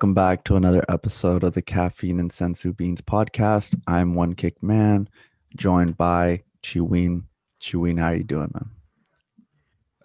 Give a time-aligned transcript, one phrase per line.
[0.00, 3.78] Welcome back to another episode of the Caffeine and Senzu Beans podcast.
[3.86, 5.10] I'm One Kick Man,
[5.58, 7.24] joined by Chiwin.
[7.60, 8.70] Chiwin, how you doing, man?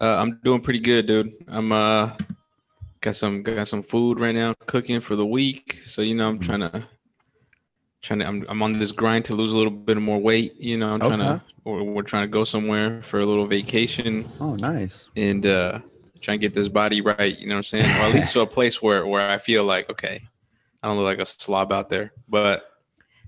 [0.01, 1.31] Uh, I'm doing pretty good, dude.
[1.47, 2.11] I'm uh
[2.99, 5.79] got some got some food right now cooking for the week.
[5.85, 6.43] So you know I'm Mhm.
[6.45, 6.87] trying to
[8.01, 10.55] trying to I'm I'm on this grind to lose a little bit more weight.
[10.59, 14.29] You know I'm trying to or we're trying to go somewhere for a little vacation
[14.41, 15.05] Oh, nice.
[15.15, 15.79] and uh
[16.25, 17.37] try to get this body right.
[17.37, 17.85] You know what I'm saying?
[17.85, 20.27] Or at least to a place where where I feel like okay,
[20.83, 22.11] I don't look like a slob out there.
[22.27, 22.69] But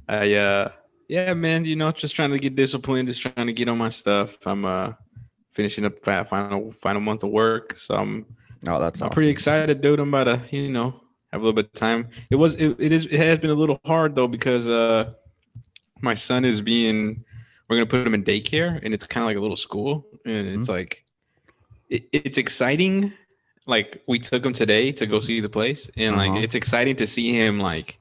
[0.07, 0.71] I uh
[1.07, 3.89] yeah, man, you know, just trying to get disciplined, just trying to get on my
[3.89, 4.45] stuff.
[4.45, 4.93] I'm uh
[5.51, 8.25] finishing up final final month of work, so I'm
[8.65, 9.13] Oh, that's I'm awesome.
[9.13, 9.99] pretty excited, dude.
[9.99, 12.09] I'm about to, you know, have a little bit of time.
[12.31, 15.13] It was, it, it is, it has been a little hard though because uh,
[16.01, 17.23] my son is being,
[17.69, 20.47] we're gonna put him in daycare, and it's kind of like a little school, and
[20.47, 21.03] it's like,
[21.89, 23.13] it, it's exciting.
[23.65, 26.25] Like we took him today to go see the place, and Uh-huh.
[26.33, 27.99] like it's exciting to see him like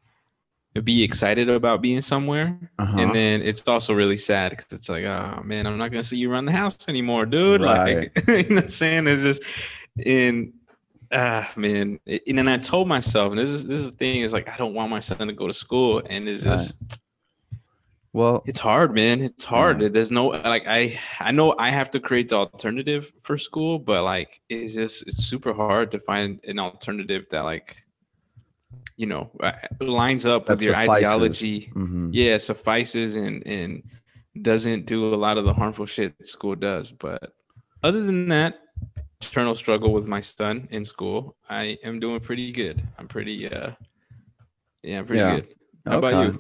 [0.85, 2.99] be excited about being somewhere, Uh-huh.
[2.99, 6.19] and then it's also really sad because it's like, oh man, I'm not gonna see
[6.19, 7.61] you around the house anymore, dude.
[7.73, 9.07] Like, you know what I'm saying?
[9.09, 9.43] It's just,
[10.05, 10.53] and
[11.13, 14.33] ah man, and then I told myself, and this is this is the thing, is
[14.33, 16.75] like I don't want my son to go to school, and it's just
[18.17, 19.21] well, it's hard, man.
[19.29, 19.77] It's hard.
[19.83, 19.89] Yeah.
[19.95, 24.01] There's no like I I know I have to create the alternative for school, but
[24.05, 27.69] like it's just it's super hard to find an alternative that like
[28.97, 30.97] you know uh, lines up that with your suffices.
[30.97, 32.11] ideology Mhm.
[32.13, 33.83] yeah suffices and and
[34.51, 37.33] doesn't do a lot of the harmful shit school does but
[37.83, 38.53] other than that
[39.23, 43.71] internal struggle with my son in school i am doing pretty good i'm pretty uh
[44.83, 45.35] yeah I'm pretty Yeah.
[45.37, 45.49] good
[45.87, 46.31] how about you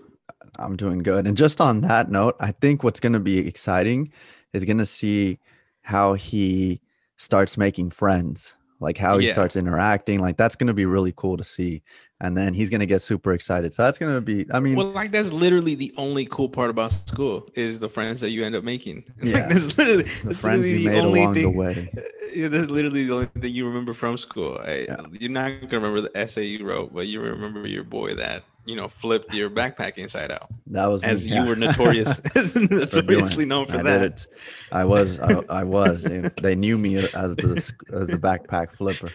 [0.59, 1.27] I'm doing good.
[1.27, 4.12] And just on that note, I think what's going to be exciting
[4.53, 5.39] is going to see
[5.83, 6.81] how he
[7.17, 9.33] starts making friends, like how he Yeah.
[9.33, 10.21] starts interacting.
[10.21, 11.83] Like that's going to be really cool to see.
[12.19, 13.75] And then he's going to get super excited.
[13.75, 16.71] So that's going to be, I mean, well like that's literally the only cool part
[16.71, 19.41] about school is the friends that you end up making Yeah.
[19.41, 21.93] like that's literally the that's friends literally you made only along the thing- way.
[22.34, 24.59] Yeah, that's literally the only thing you remember from school.
[24.62, 24.97] I, Yeah.
[25.12, 28.77] You're not gonna remember the essay you wrote, but you remember your boy that you
[28.77, 31.43] know flipped your backpack inside out, That was me, as yeah.
[31.43, 32.21] you were notorious,
[32.56, 34.27] notoriously known for I that.
[34.72, 36.03] I was, I, I was.
[36.04, 39.12] They, they knew me as the as the backpack flipper.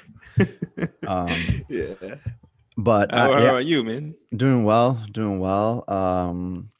[1.07, 1.93] Um, yeah.
[2.83, 4.15] But How, uh, how yeah, about you, man?
[4.35, 5.83] doing well, doing well.
[5.87, 6.71] Um,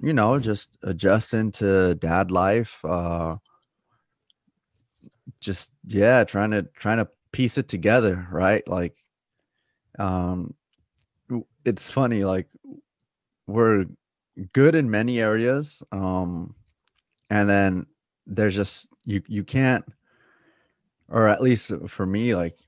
[0.00, 2.84] you know, just adjusting to dad life.
[2.84, 3.36] Uh,
[5.40, 8.66] just yeah, trying to trying to piece it together, right?
[8.68, 8.96] Like,
[9.98, 10.54] um,
[11.64, 12.24] it's funny.
[12.24, 12.48] Like,
[13.46, 13.86] we're
[14.52, 16.54] good in many areas, um,
[17.30, 17.86] and then
[18.26, 19.84] there's just you you can't,
[21.08, 22.58] or at least for me, like,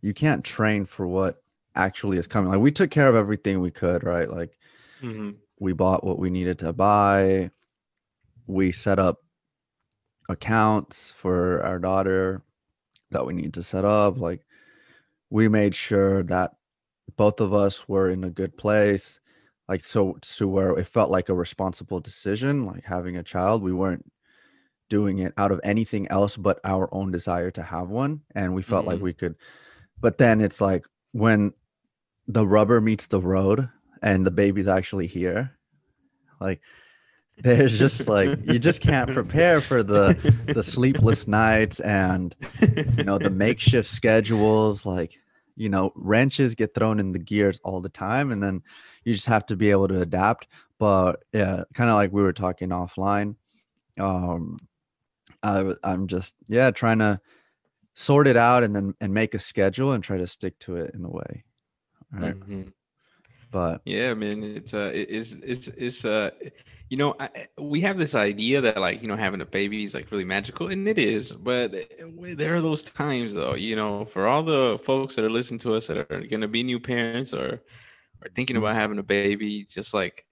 [0.00, 1.43] you can't train for what
[1.74, 2.50] actually is coming.
[2.50, 4.28] Like, we took care of everything we could, right?
[4.30, 4.56] Like
[5.02, 5.36] Mhm.
[5.58, 7.50] we bought what we needed to buy
[8.46, 9.20] we set up
[10.28, 12.42] accounts for our daughter
[13.10, 14.40] that we need to set up like
[15.30, 16.52] we made sure that
[17.16, 19.20] both of us were in a good place
[19.68, 23.72] like so to where it felt like a responsible decision like having a child we
[23.72, 24.10] weren't
[24.88, 28.62] doing it out of anything else but our own desire to have one and we
[28.62, 29.02] felt like Mhm.
[29.02, 29.34] we could
[30.00, 31.52] but then it's like when
[32.26, 33.68] the rubber meets the road
[34.02, 35.56] and the baby's actually here.
[36.40, 36.60] Like
[37.38, 42.34] there's just like you just can't prepare for the the sleepless nights and
[42.96, 44.84] you know the makeshift schedules.
[44.86, 45.18] Like
[45.56, 48.62] you know wrenches get thrown in the gears all the time and then
[49.04, 50.46] you just have to be able to adapt.
[50.78, 53.36] But yeah kind of like we were talking offline
[53.98, 54.58] um
[55.42, 57.20] I, i'm just yeah trying to
[57.94, 60.94] sort it out and then and make a schedule and try to stick to it
[60.94, 61.44] in a way
[62.18, 62.72] right Mhm.
[63.50, 64.42] but Yeah, man.
[64.42, 66.30] It's uh, it- it's it's it's uh,
[66.88, 69.94] you know, I, we have this idea that like you know having a baby is
[69.94, 71.32] like really magical, and it is.
[71.32, 71.72] But
[72.36, 75.74] there are those times though, you know, for all the folks that are listening to
[75.74, 77.62] us that are gonna be new parents or
[78.22, 80.26] are thinking about having a baby, just like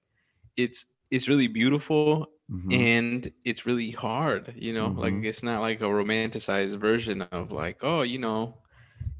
[0.56, 4.94] it's it's really beautiful mhm, and it's really hard, you know.
[4.96, 5.24] Like Mhm.
[5.24, 8.61] it's not like a romanticized version of like, oh, you know,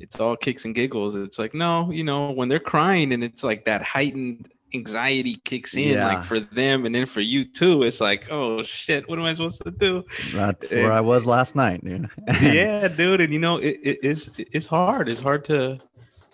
[0.02, 1.14] it's all kicks and giggles.
[1.14, 5.74] It's like, no, you know, when they're crying and it's like that heightened anxiety kicks
[5.74, 6.08] in, Yeah.
[6.08, 7.82] like for them and then for you too.
[7.82, 10.04] It's like, oh shit, what am I supposed to do?
[10.32, 12.08] that's where i was last night dude.
[12.40, 13.20] yeah, dude.
[13.20, 15.08] And you know, it, it, it's it's hard.
[15.08, 15.78] It's hard to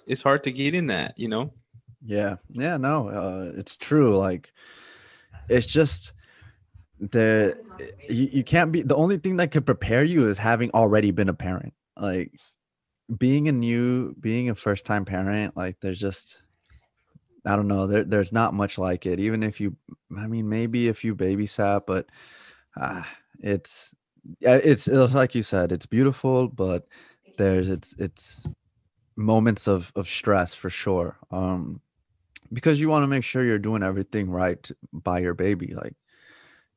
[0.06, 1.52] it's hard to get in that, you know.
[2.04, 4.16] Yeah, yeah, no, uh, it's true.
[4.16, 4.52] Like,
[5.48, 6.12] it's just
[7.00, 7.58] the
[8.08, 11.28] you, you can't be the only thing that could prepare you is having already been
[11.28, 11.74] a parent.
[11.96, 12.32] Like,
[13.16, 16.42] being a new being a first time parent like there's just
[17.46, 19.74] i don't know there, there's not much like it even if you
[20.18, 22.06] i mean maybe if you babysat but
[22.78, 23.02] uh,
[23.40, 23.94] it's
[24.40, 26.86] it's it's like you said it's beautiful but
[27.38, 28.46] there's it's it's
[29.16, 31.80] moments of of stress for sure um
[32.52, 35.94] because you want to make sure you're doing everything right by your baby like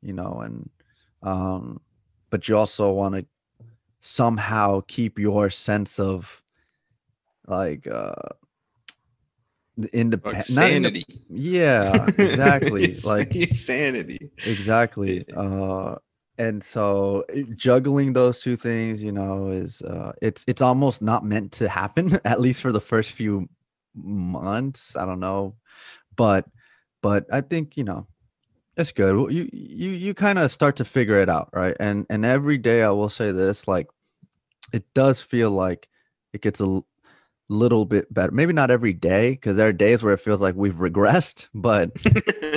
[0.01, 0.69] you know and
[1.23, 1.79] um
[2.29, 3.25] but you also want to
[4.01, 6.41] somehow keep your sense of
[7.47, 8.13] like uh
[9.93, 11.05] independent sanity.
[11.29, 14.31] yeah exactly like sanity.
[14.43, 15.95] exactly uh
[16.39, 21.23] and so uh, juggling those two things you know is uh it's it's almost not
[21.23, 23.47] meant to happen at least for the first few
[23.93, 25.55] months i don't know
[26.15, 26.45] but
[27.03, 28.07] but i think you know
[28.77, 32.05] it's good Well, you you you kind of start to figure it out right and
[32.09, 33.87] and every day i will say this like
[34.73, 35.89] it does feel like
[36.33, 36.81] it gets a
[37.49, 40.55] little bit better maybe not every day because there are days where it feels like
[40.55, 41.91] we've regressed but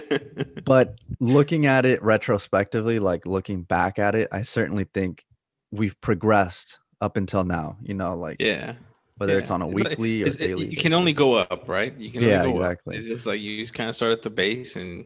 [0.65, 5.25] but looking at it retrospectively like looking back at it i certainly think
[5.73, 8.75] we've progressed up until now you know like yeah.
[9.19, 11.35] whether it's on a It's like- weekly or it's- it- daily you can only go
[11.35, 11.97] up, right?
[11.99, 12.97] You can Yeah, go exactly.
[12.97, 13.01] up.
[13.01, 15.05] It's just like you just kind of start at the base and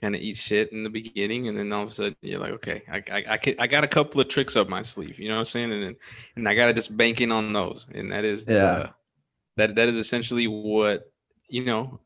[0.00, 2.52] kind of eat shit in the beginning, and then all of a sudden you're like,
[2.54, 5.28] okay, I I I, can, I got a couple of tricks up my sleeve, you
[5.28, 5.72] know what I'm saying?
[5.72, 5.96] And
[6.36, 8.54] and I gotta just bank in on those, and that is Yeah.
[8.78, 8.90] the,
[9.56, 11.10] that that is essentially what
[11.48, 12.00] you know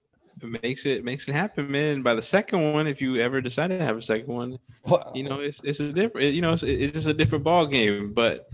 [0.62, 2.02] makes it makes it happen, man.
[2.02, 4.58] By the second one, if you ever decide to have a second one,
[5.14, 8.12] you know it's it's a different you know it's, it's just a different ball game
[8.14, 8.48] but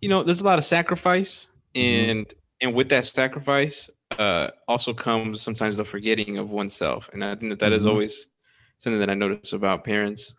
[0.00, 1.46] you know there's a lot of sacrifice
[1.76, 2.10] Mhm.
[2.10, 7.34] and and with that sacrifice uh also comes sometimes the forgetting of oneself and i
[7.36, 7.88] think that that is Mhm.
[7.90, 8.26] always
[8.78, 10.34] something that i notice about parents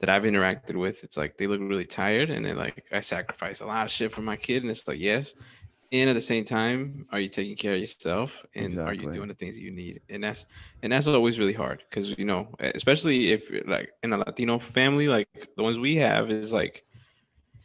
[0.00, 3.60] that i've interacted with it's like they look really tired and they're like i sacrifice
[3.60, 5.34] a lot of shit for my kid and it's like yes.
[5.92, 9.26] And at the same time are you taking care of yourself and are you doing
[9.26, 10.00] the things that you need?
[10.08, 10.46] And that's
[10.82, 15.08] and that's always really hard because you know especially if like in a latino family
[15.08, 16.84] like the ones we have is like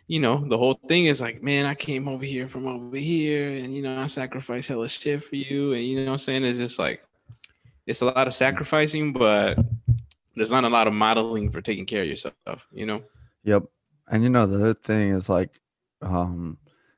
[0.07, 3.51] you know the whole thing is like man i came over here from over here
[3.51, 5.73] and you know i sacrificed hella shit for you.
[5.73, 6.45] And you know what i'm saying?
[6.45, 7.03] It's just like
[7.85, 9.59] it's a lot of sacrificing but
[10.35, 13.03] there's not a lot of modeling for taking care of yourself you know
[13.45, 13.63] Yep.
[14.07, 15.61] And you know, the other thing is like,
[16.01, 16.57] um,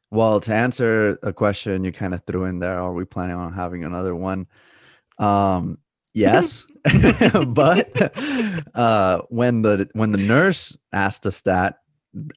[0.10, 3.54] well, to answer a question you kind of threw in there, are we planning on
[3.54, 4.48] having another one?
[5.20, 5.78] Um,
[6.14, 6.66] yes.
[7.48, 8.16] but
[8.74, 11.80] uh when the when the nurse asked us that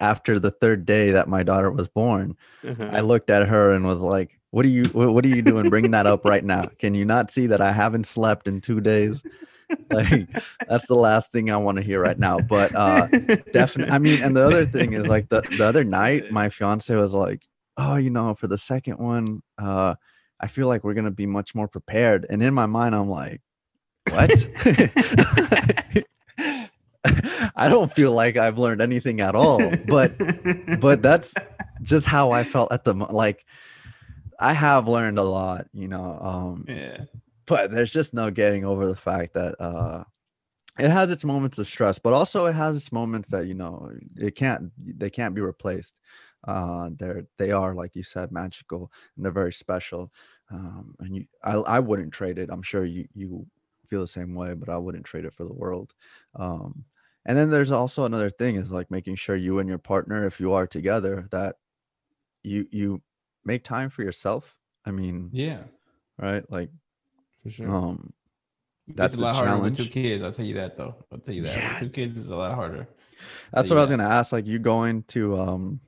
[0.00, 4.03] after the third day that my daughter was born, I looked at her and was
[4.03, 4.82] like, "What are you?
[4.87, 5.70] What, what are you doing?
[5.70, 6.69] Bringing that up right now?
[6.81, 9.23] Can you not see that I haven't slept in two days?
[9.90, 10.28] Like,
[10.69, 13.06] that's the last thing I want to hear right now." But uh,
[13.52, 16.94] definitely, I mean, and the other thing is like the the other night, my fiance
[16.94, 17.46] was like,
[17.76, 19.96] "Oh, you know, for the second one, uh,
[20.40, 23.41] I feel like we're gonna be much more prepared." And in my mind, I'm like,
[24.10, 24.31] "What?"
[27.56, 30.12] I don't feel like I've learned anything at all, but
[30.81, 31.34] but that's
[31.82, 33.44] just how I felt at the like
[34.39, 36.19] I have learned a lot, you know.
[36.20, 37.05] Um yeah
[37.51, 40.05] but there's just no getting over the fact that uh
[40.79, 43.91] it has its moments of stress, but also it has its moments that you know
[44.17, 45.99] it can't they can't be replaced.
[46.47, 50.13] Uh they're they are like you said magical and they're very special.
[50.51, 52.51] Um and you I I wouldn't trade it.
[52.53, 53.47] I'm sure you you
[53.87, 55.95] feel the same way, but I wouldn't trade it for the world.
[56.35, 56.87] Um
[57.27, 60.41] and then there's also another thing is like making sure you and your partner if
[60.41, 61.57] you are together that
[62.43, 63.03] you you
[63.45, 64.57] make time for yourself.
[64.85, 65.65] I mean, yeah
[66.19, 66.49] right?
[66.51, 66.71] Like
[67.43, 68.13] for sure um
[68.89, 71.19] that's it's a the lot harder with two kids i'll tell you that though i'll
[71.19, 71.69] tell you that Yeah.
[71.69, 72.89] with two kids is a lot harder
[73.53, 73.97] That's what I was that.
[73.99, 74.32] gonna ask.
[74.32, 75.81] Like, you going to um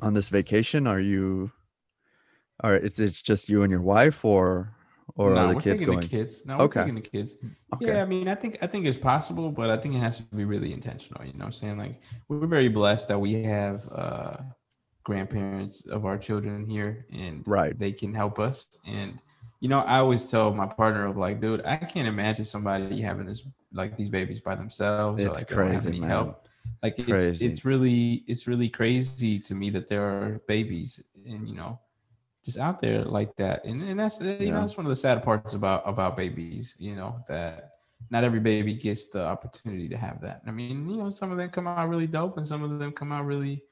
[0.00, 0.86] on this vacation?
[0.86, 1.52] Are you?
[2.64, 4.72] Or it's it's just you and your wife, or
[5.14, 6.00] or no, are the we're kids taking going?
[6.00, 6.44] the kids.
[6.46, 6.80] No, Okay.
[6.80, 7.36] we're taking the kids.
[7.74, 7.86] Okay.
[7.86, 10.24] Yeah, I mean, I think I think it's possible, but I think it has to
[10.34, 11.24] be really intentional.
[11.24, 11.78] You know what I'm saying?
[11.78, 14.36] Like we're very blessed that we have uh
[15.04, 17.78] grandparents of our children here and Right.
[17.78, 18.66] they can help us.
[18.86, 19.20] And
[19.60, 23.26] you know, I always tell my partner of like, dude, I can't imagine somebody having
[23.26, 26.08] this like these babies by themselves or like don't have any man.
[26.08, 26.48] help.
[26.82, 27.46] Like it's Crazy.
[27.46, 31.80] it's really it's really crazy to me that there are babies and you know
[32.44, 34.52] just out there like that and, and that's you Yeah.
[34.52, 37.70] know that's one of the sad parts about about babies you know that
[38.10, 41.38] not every baby gets the opportunity to have that i mean you know some of
[41.38, 43.62] them come out really dope and some of them come out really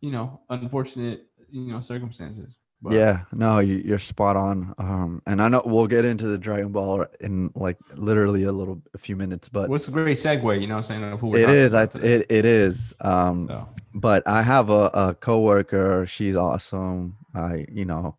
[0.00, 4.74] you know unfortunate you know circumstances But- yeah, no, you, you're spot on.
[4.78, 8.80] Um, and I know we'll get into the Dragon Ball in like literally a little,
[8.94, 11.36] a few minutes, but what's a great segue you know what i'm saying of who
[11.36, 11.74] it is.
[11.74, 12.14] I today.
[12.14, 12.94] it it is.
[13.02, 16.06] Um, so but I have a, a coworker.
[16.06, 17.16] She's awesome.
[17.34, 18.16] I, you know,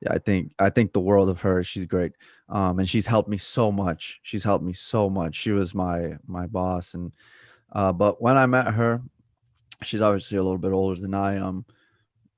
[0.00, 1.62] yeah, I think I think the world of her.
[1.62, 2.12] She's great,
[2.48, 4.20] um, and she's helped me so much.
[4.22, 5.34] She's helped me so much.
[5.34, 7.14] She was my my boss, and
[7.72, 9.02] uh, but when I met her,
[9.82, 11.64] she's obviously a little bit older than I am.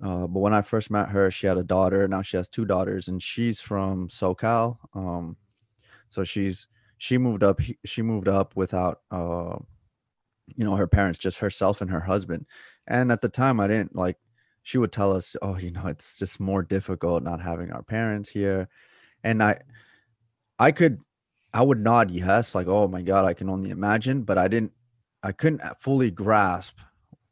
[0.03, 2.09] Uh, but when I first met her, she had a daughter.
[2.09, 4.79] Now she has two daughters, and she's from SoCal.
[4.95, 5.37] Um,
[6.09, 7.61] so she's she moved up.
[7.85, 9.59] She moved up without, uh,
[10.47, 12.47] you know, her parents, just herself and her husband.
[12.87, 14.17] And at the time, I didn't like.
[14.63, 18.31] She would tell us, "Oh, you know, it's just more difficult not having our parents
[18.31, 18.69] here,"
[19.25, 19.61] and I,
[20.59, 21.01] I could,
[21.55, 24.73] I would nod yes, like, "Oh my God, I can only imagine," but I didn't.
[25.23, 26.79] I couldn't fully grasp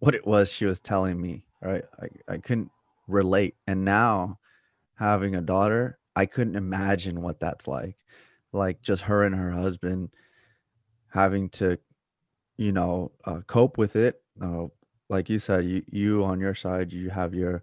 [0.00, 1.84] what it was she was telling me right?
[2.00, 2.70] I, I couldn't
[3.06, 3.56] relate.
[3.66, 4.38] And now
[4.94, 7.96] having a daughter i couldn't imagine what that's like.
[8.52, 10.10] Like just her and her husband
[11.10, 11.78] having to
[12.56, 14.66] you know uh, cope with it uh,
[15.08, 17.62] like you said you, you on your side you have your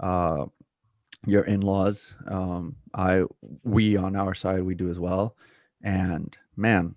[0.00, 0.46] uh
[1.26, 3.22] your in-laws um i
[3.62, 5.36] we on our side we do as well.
[5.82, 6.94] And man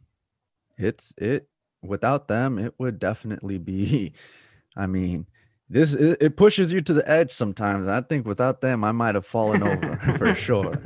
[0.78, 1.48] it's it
[1.82, 4.14] without them it would definitely be
[4.78, 5.28] i mean
[5.70, 7.88] this it, pushes you to the edge sometimes.
[7.88, 10.82] I think without them, I might have fallen over for sure.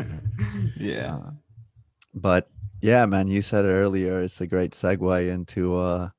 [0.78, 1.18] Yeah.
[1.18, 1.32] Uh,
[2.14, 2.50] but
[2.82, 4.22] yeah, man, you said it earlier.
[4.22, 6.10] It's a great segue into uh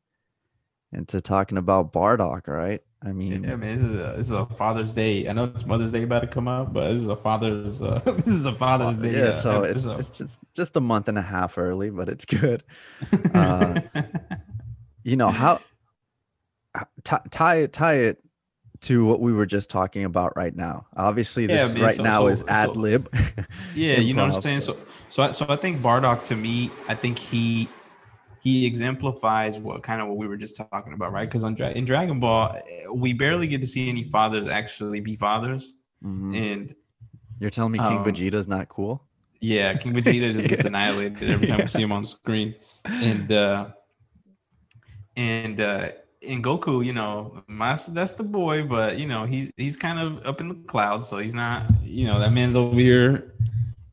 [0.92, 2.82] into talking about Bardock, right?
[3.02, 5.26] I mean, Yeah, man, this is a this is a Father's Day.
[5.26, 7.98] I know it's Mother's Day about to come out, but this is a Father's uh,
[8.04, 9.16] this is a Father's Day.
[9.16, 9.24] yeah.
[9.28, 12.62] uh, So it's, it's just just a month and a half early, but it's good.
[13.34, 13.80] uh,
[15.02, 15.60] You know how
[17.30, 18.22] tie it tie it
[18.82, 20.86] to what we were just talking about right now.
[20.96, 23.12] Obviously, Yeah, this man, right so- now so- is ad lib.
[23.74, 24.60] yeah, you know what I'm saying.
[24.62, 24.76] So
[25.08, 27.68] so I, so I think Bardock to me, I think he
[28.42, 31.28] he exemplifies what kind of what we were just talking about, right?
[31.28, 32.58] Because on Dra- in Dragon Ball,
[32.94, 36.34] we barely get to see any fathers actually be fathers, Mhm.
[36.52, 36.74] and
[37.38, 39.02] You're telling me King um, Vegeta's not cool?
[39.42, 42.54] Yeah, King Vegeta just gets annihilated every time we see him on screen.
[42.84, 43.68] And uh
[45.16, 45.88] and uh
[46.22, 50.26] in Goku, you know, Master that's the boy, but you know, he's he's kind of
[50.26, 53.34] up in the clouds, so he's not, you know, that man's over here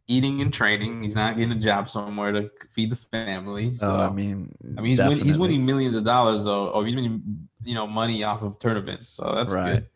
[0.08, 1.04] eating and training.
[1.04, 3.74] He's not getting a job somewhere to feed the family.
[3.74, 6.86] So oh, I mean, I mean, he's, win, he's winning millions of dollars, though, or
[6.86, 9.08] he's winning, you know, money off of tournaments.
[9.10, 9.74] So that's Right.
[9.74, 9.88] good.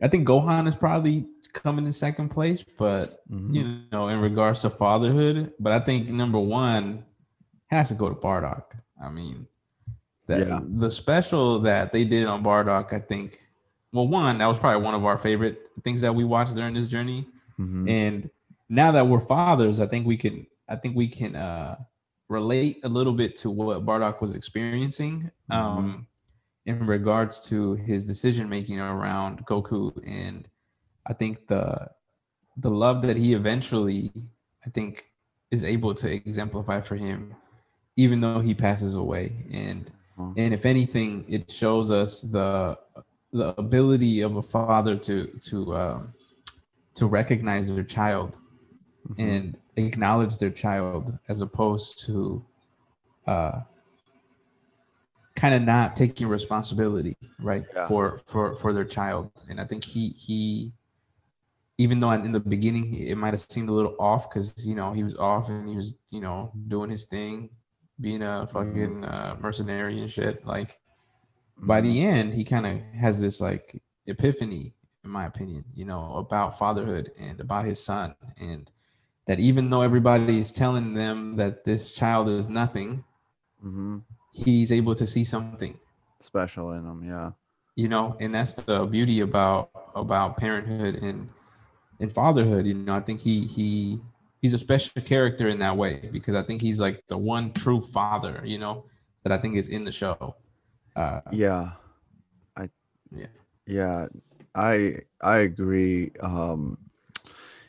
[0.00, 3.54] I think Gohan is probably coming in second place, but Mhm.
[3.54, 7.04] you know, in regards to fatherhood, but I think number one
[7.66, 8.64] has to go to Bardock.
[9.02, 9.46] I mean,
[10.28, 10.60] that Yeah.
[10.62, 13.36] the special that they did on Bardock, I think,
[13.92, 16.86] well, one that was probably one of our favorite things that we watched during this
[16.88, 17.26] journey.
[17.58, 17.88] Mhm.
[17.88, 18.30] And
[18.68, 21.76] now that we're fathers, I think we can I think we can uh
[22.28, 26.06] relate a little bit to what Bardock was experiencing um
[26.66, 30.46] in regards to his decision making around Goku and
[31.06, 31.88] I think the
[32.58, 34.12] the love that he eventually
[34.66, 35.10] I think
[35.50, 37.34] is able to exemplify for him
[37.96, 40.34] even though he passes away and Mhm.
[40.36, 42.78] and if anything it shows us the
[43.32, 46.12] the ability of a father to to um,
[46.94, 48.38] to recognize their child
[49.08, 49.14] Mhm.
[49.18, 52.44] and acknowledge their child as opposed to
[53.26, 53.60] uh
[55.36, 57.86] kind of not taking responsibility right Yeah.
[57.86, 60.72] for for for their child and i think he he
[61.78, 64.92] even though in the beginning it might have seemed a little off because you know
[64.92, 67.50] he was off and he was you know doing his thing
[68.00, 70.78] being a fucking uh, mercenary and shit like
[71.58, 73.64] by the end he kind of has this like
[74.06, 74.72] epiphany
[75.04, 78.70] in my opinion you know about fatherhood and about his son and
[79.26, 83.04] that even though everybody is telling them that this child is nothing
[83.64, 84.02] Mhm.
[84.32, 85.76] he's able to see something
[86.20, 87.02] special in him.
[87.04, 87.32] Yeah.
[87.74, 91.28] you know and that's the beauty about about parenthood and
[92.00, 94.00] and fatherhood you know i think he he
[94.40, 97.80] he's a special character in that way because i think he's like the one true
[97.80, 98.84] father you know
[99.22, 100.34] that i think is in the show
[100.96, 101.72] uh Yeah.
[102.56, 102.68] I
[103.10, 103.26] Yeah.
[103.66, 104.08] Yeah.
[104.54, 106.10] I I agree.
[106.20, 106.78] Um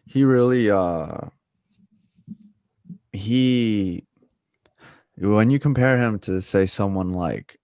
[0.06, 1.30] he really uh
[3.14, 4.06] he
[5.18, 7.60] when you compare him to say someone like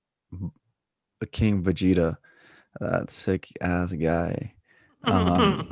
[1.22, 2.18] a King Vegeta,
[2.80, 4.54] that sick ass guy.
[5.08, 5.68] Um,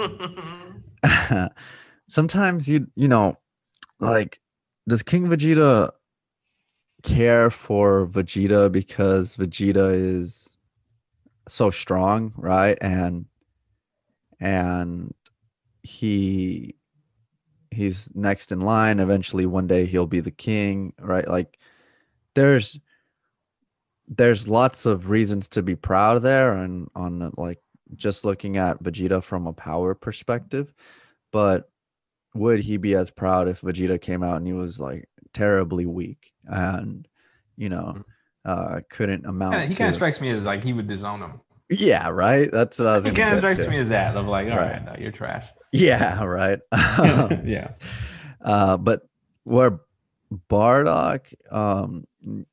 [2.13, 3.35] sometimes you you know
[3.99, 4.39] like
[4.87, 5.89] does king vegeta
[7.01, 10.55] care for vegeta because vegeta is
[11.47, 12.77] so strong right?
[12.81, 13.25] And
[14.39, 15.13] and
[15.81, 16.75] he
[17.71, 18.99] he's next in line.
[18.99, 21.27] Eventually one day he'll be the king right?
[21.27, 21.57] Like
[22.35, 22.79] there's
[24.07, 27.59] there's lots of reasons to be proud there and on like
[27.95, 30.73] just looking at Vegeta from a power perspective,
[31.31, 31.69] but
[32.35, 36.31] would he be as proud if Vegeta came out and he was like terribly weak
[36.45, 37.07] and
[37.57, 38.03] you know
[38.45, 41.39] uh couldn't amount Kinda- he kind of strikes me as like he would disown him.
[41.69, 44.49] yeah right that's what i was He kind of strikes me as that of like,
[44.51, 44.85] all right, Right.
[44.85, 45.45] no, you're trash.
[45.71, 46.59] yeah right
[47.45, 47.71] yeah.
[48.41, 49.01] uh but
[49.43, 49.79] where
[50.49, 52.05] bardock um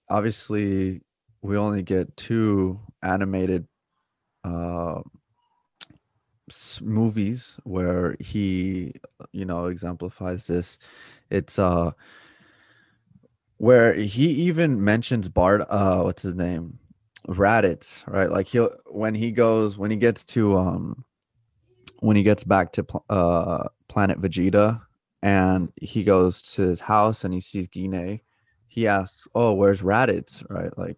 [0.08, 1.02] obviously
[1.42, 3.66] we only get two animated
[4.44, 5.00] uh
[6.82, 8.92] movies where he
[9.32, 10.78] you know exemplifies this
[11.30, 11.90] it's uh
[13.58, 16.78] where he even mentions bart uh what's his name
[17.28, 21.04] raditz right like he'll when he goes when he gets to um
[22.00, 24.80] when he gets back to uh planet vegeta
[25.22, 28.20] and he goes to his house and he sees Gine,
[28.68, 30.96] he asks, "Oh, where's Raditz?" Right, like,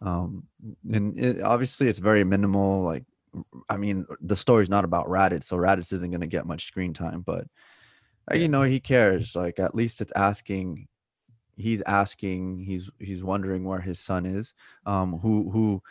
[0.00, 0.44] um,
[0.90, 2.82] and it, obviously it's very minimal.
[2.82, 3.04] Like,
[3.68, 6.92] I mean, the story's not about Raditz, so Raditz isn't going to get much screen
[6.94, 7.46] time, but
[8.30, 9.34] uh, you know he cares.
[9.36, 10.88] Like, at least it's asking.
[11.56, 12.60] He's asking.
[12.60, 14.54] He's he's wondering where his son is.
[14.86, 15.82] Um, who who,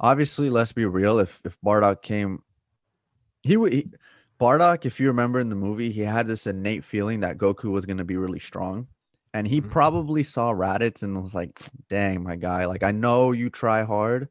[0.00, 1.18] obviously, let's be real.
[1.18, 2.42] If if Bardock came,
[3.42, 3.98] he would.
[4.40, 7.86] Bardock, if you remember in the movie, he had this innate feeling that Goku was
[7.86, 8.88] going to be really strong.
[9.34, 9.70] And he Mhm.
[9.70, 14.28] probably saw Raditz and was like, dang, my guy, like, I know you try hard,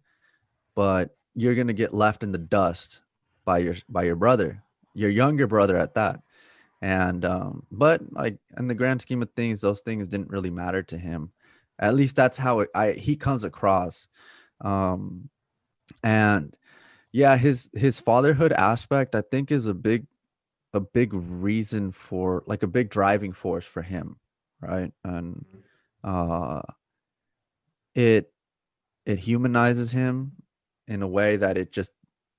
[0.76, 3.02] but you're going to get left in the dust
[3.46, 6.22] by your by your brother, your younger brother at that.
[6.82, 10.84] And um, but like in the grand scheme of things, those things didn't really matter
[10.84, 11.32] to him.
[11.80, 14.08] At least that's how it, I he comes across.
[14.62, 15.30] Um,
[16.04, 16.56] and
[17.12, 20.06] yeah his his fatherhood aspect i think is a big
[20.74, 24.18] a big reason for like a big driving force for him
[24.62, 25.46] right and
[26.04, 26.62] uh
[27.94, 28.32] it
[29.06, 30.32] it humanizes him
[30.88, 31.92] in a way that it just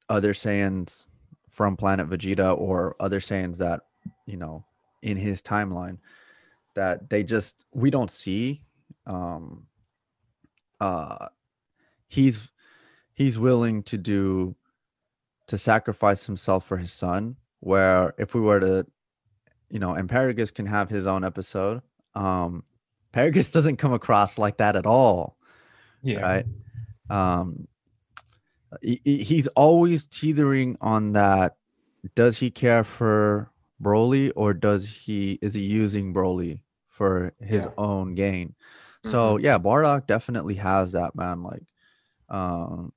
[0.08, 1.08] other Saiyans
[1.50, 3.82] from planet vegeta or other Saiyans that
[4.26, 4.64] you know
[5.02, 5.98] in his timeline
[6.74, 8.62] that they just we don't see
[9.06, 9.66] um
[10.80, 11.28] uh
[12.08, 12.50] he's
[13.14, 14.54] he's willing to do
[15.46, 18.86] to sacrifice himself for his son where if we were to
[19.70, 21.82] you know and Paragus can have his own episode
[22.14, 22.64] um
[23.12, 25.36] Paragus doesn't come across like that at all
[26.02, 26.20] Yeah.
[26.20, 26.46] right
[27.10, 27.66] um
[28.80, 31.56] he's always teetering on that
[32.14, 33.50] does he care for
[33.82, 37.72] broly or does he is he using broly for his Yeah.
[37.78, 38.54] own gain?
[39.02, 41.64] So yeah bardock definitely has that man like
[42.28, 42.92] um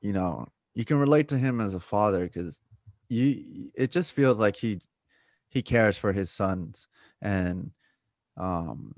[0.00, 2.60] you know you can relate to him as a father because
[3.08, 4.80] you it just feels like he
[5.50, 6.88] he cares for his sons
[7.20, 7.70] and
[8.36, 8.94] um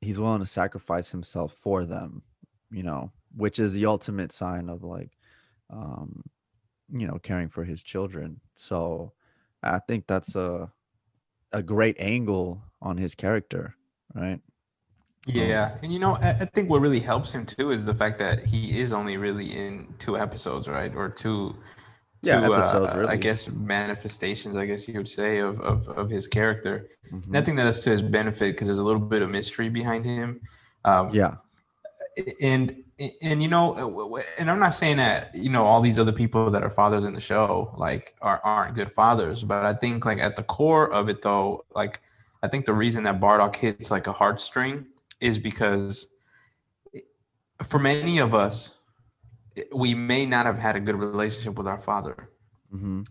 [0.00, 2.22] he's willing to sacrifice himself for them
[2.70, 5.10] you know which is the ultimate sign of like
[5.70, 6.22] um
[6.92, 9.12] you know caring for his children so
[9.62, 10.70] i think that's a
[11.52, 13.74] a great angle on his character
[14.14, 14.40] right
[15.26, 18.18] Yeah, and you know, I, I think what really helps him too is the fact
[18.18, 21.54] that he is only really in two episodes, right, or two,
[22.24, 26.08] two, Yeah, episodes, uh, I guess manifestations, I guess you would say, of of, of
[26.08, 26.88] his character.
[27.12, 27.44] Mhm.
[27.44, 30.40] think that's to his benefit because there's a little bit of mystery behind him.
[30.84, 31.34] Um, yeah
[32.42, 32.82] and
[33.22, 33.74] and you know,
[34.16, 37.04] uh, and I'm not saying that you know all these other people that are fathers
[37.04, 40.90] in the show like are aren't good fathers, but I think like at the core
[40.92, 42.00] of it though, like
[42.42, 44.86] I think the reason that Bardock hits like a heartstring
[45.20, 46.08] is because
[47.64, 48.76] for many of us,
[49.74, 52.30] we may not have had a good relationship with our father.
[52.70, 53.02] Hmm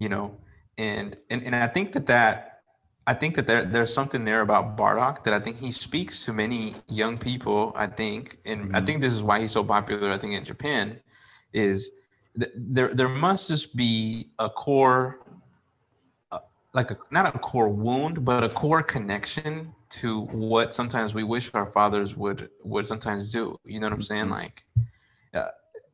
[0.00, 0.36] you know
[0.78, 2.59] and and, and i think that that
[3.06, 6.32] i think that there, there's something there about bardock that i think he speaks to
[6.32, 8.86] many young people i think and i Mhm.
[8.86, 10.98] think this is why he's so popular i think in japan
[11.52, 11.90] is
[12.38, 15.20] th- there there must just be a core
[16.32, 16.38] uh,
[16.74, 21.50] like a not a core wound but a core connection to what sometimes we wish
[21.54, 24.30] our fathers would would sometimes do you know what i'm saying Mhm.
[24.30, 24.64] like
[25.34, 25.48] uh,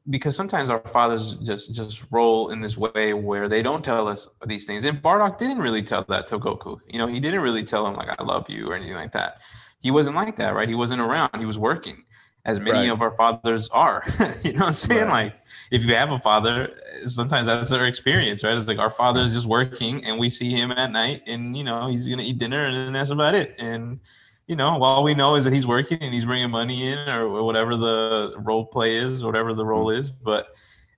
[0.08, 4.28] because sometimes our fathers just just roll in this way where they don't tell us
[4.46, 4.84] these things.
[4.84, 6.78] And Bardock didn't really tell that to Goku.
[6.88, 9.38] You know, he didn't really tell him like I love you or anything like that.
[9.80, 10.68] He wasn't like that, right?
[10.68, 11.30] He wasn't around.
[11.38, 12.04] He was working,
[12.44, 12.90] as many Right.
[12.90, 14.02] of our fathers are.
[14.42, 15.08] you know what I'm saying?
[15.08, 15.24] Right.
[15.24, 15.34] Like
[15.70, 16.72] if you have a father,
[17.06, 18.56] sometimes that's their experience, right?
[18.56, 21.64] It's like our father is just working and we see him at night and you
[21.64, 23.54] know, he's gonna eat dinner and that's about it.
[23.58, 24.00] And
[24.46, 27.42] you know, all we know is that he's working and he's bringing money in or
[27.42, 30.11] whatever the role play is, whatever the role is.
[30.11, 30.48] But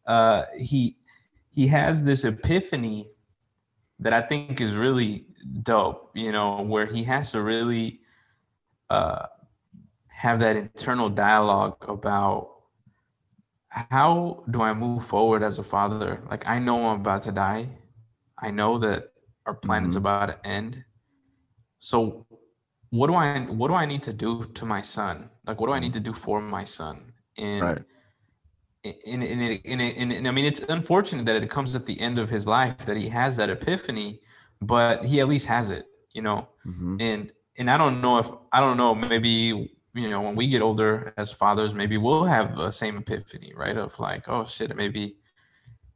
[0.06, 0.96] uh, he
[1.52, 3.08] he has this epiphany
[4.00, 5.26] that I think is really
[5.62, 6.10] dope.
[6.14, 8.00] You know, where he has to really
[8.90, 9.26] uh,
[10.08, 12.50] have that internal dialogue about
[13.70, 16.22] how do I move forward as a father?
[16.30, 17.68] Like I know I'm about to die.
[18.38, 19.12] I know that
[19.46, 19.98] our planet's Mhm.
[19.98, 20.84] about to end.
[21.80, 22.26] So
[22.90, 25.30] what do I what do I need to do to my son?
[25.46, 27.12] Like what do I need to do for my son?
[27.36, 27.82] And Right.
[28.84, 31.84] and, and, it, and, it, and, and I mean, it's unfortunate that it comes at
[31.84, 34.20] the end of his life that he has that epiphany,
[34.62, 36.48] but he at least has it, you know.
[36.66, 37.00] Mhm.
[37.00, 40.62] And and I don't know if I don't know maybe you know when we get
[40.62, 43.76] older as fathers, maybe we'll have the same epiphany, right?
[43.76, 45.16] Of like, oh shit, maybe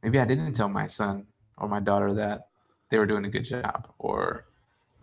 [0.03, 1.25] maybe I didn't tell my son
[1.57, 2.47] or my daughter that
[2.89, 4.45] they were doing a good job, or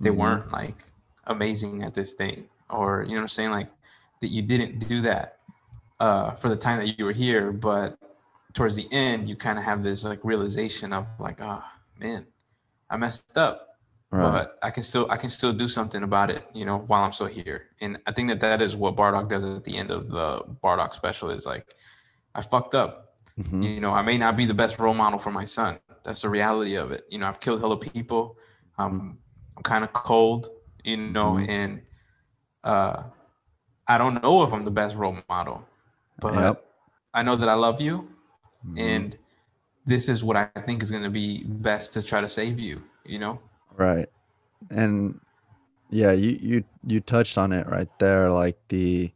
[0.00, 0.16] they Mhm.
[0.16, 0.76] weren't like
[1.24, 3.68] amazing at this thing, or you know what I'm saying, like
[4.20, 5.38] that you didn't do that
[5.98, 7.98] uh, for the time that you were here, but
[8.52, 11.62] towards the end, you kind of have this like realization of like, oh
[11.98, 12.26] man,
[12.88, 13.66] I messed up,
[14.12, 14.33] Right.
[14.33, 17.12] but I can still I can still do something about it, you know, while I'm
[17.12, 17.68] still here.
[17.80, 20.92] And I think that that is what Bardock does at the end of the Bardock
[20.94, 21.74] special is like,
[22.35, 23.14] I fucked up.
[23.38, 23.62] Mhm.
[23.62, 25.78] You know, I may not be the best role model for my son.
[26.02, 27.06] That's the reality of it.
[27.11, 28.37] You know, I've killed hella people.
[28.78, 29.18] Um,
[29.56, 30.48] I'm kind of cold,
[30.84, 31.48] you know, Mhm.
[31.48, 31.82] and
[32.64, 33.04] uh,
[33.88, 35.66] I don't know if I'm the best role model,
[36.20, 36.64] but Yep.
[37.14, 38.08] I know that I love you,
[38.66, 38.78] Mhm.
[38.78, 39.18] and
[39.86, 42.82] this is what I think is going to be best to try to save you.
[43.04, 43.40] You know.
[43.76, 44.08] Right.
[44.70, 45.20] And
[45.90, 48.30] yeah, you you you touched on it right there.
[48.30, 49.12] Like the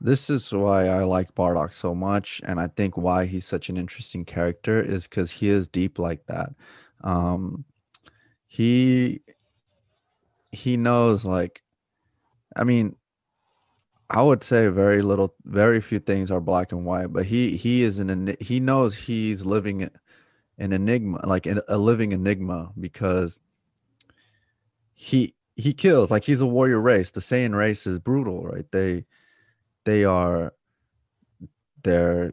[0.00, 3.76] this is why I like Bardock so much, and I think why he's such an
[3.76, 6.50] interesting character is because he is deep like that.
[7.04, 7.64] Um
[8.46, 9.20] he
[10.52, 11.62] he knows like
[12.56, 12.96] I mean
[14.10, 17.82] I would say very little very few things are black and white, but he he
[17.82, 19.82] is an he knows he's living
[20.58, 23.38] an enigma, like a living enigma because
[24.94, 27.10] he he kills like he's a warrior race.
[27.10, 28.64] The Saiyan race is brutal right?
[28.72, 29.04] They
[29.84, 30.54] they are
[31.82, 32.32] they're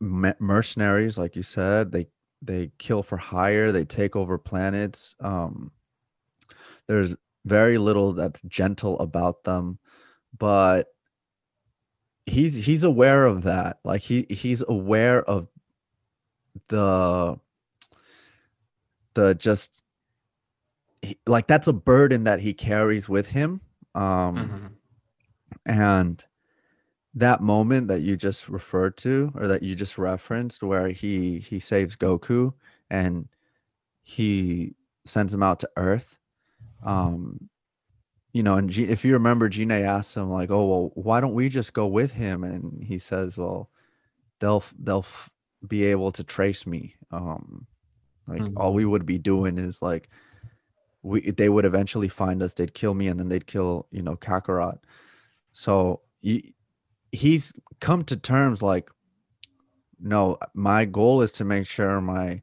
[0.00, 1.92] mercenaries like you said.
[1.92, 2.08] They
[2.42, 3.70] they kill for hire.
[3.70, 5.14] They take over planets.
[5.20, 5.70] Um
[6.88, 9.78] there's very little that's gentle about them
[10.38, 10.86] but
[12.26, 15.48] he's he's aware of that like he he's aware of
[16.68, 17.36] the
[19.14, 19.84] the just
[21.02, 23.60] he, like that's a burden that he carries with him
[23.94, 24.70] um Mhm.
[25.66, 26.24] and
[27.14, 31.58] that moment that you just referred to or that you just referenced where he he
[31.60, 32.54] saves goku
[32.88, 33.28] and
[34.02, 34.74] he
[35.04, 36.18] sends him out to earth
[36.82, 37.48] um
[38.32, 41.34] you know and G- if you remember Gina asked him like oh well why don't
[41.34, 42.44] we just go with him?
[42.44, 43.70] And he says well
[44.40, 45.30] they'll they'll f-
[45.66, 46.96] be able to trace me.
[47.10, 47.66] Um
[48.26, 50.08] like all we would be doing is like
[51.02, 54.16] we they would eventually find us they'd kill me and then they'd kill you know
[54.16, 54.78] kakarot.
[55.52, 56.54] So he,
[57.10, 58.90] he's come to terms like
[60.00, 62.42] no my goal is to make sure my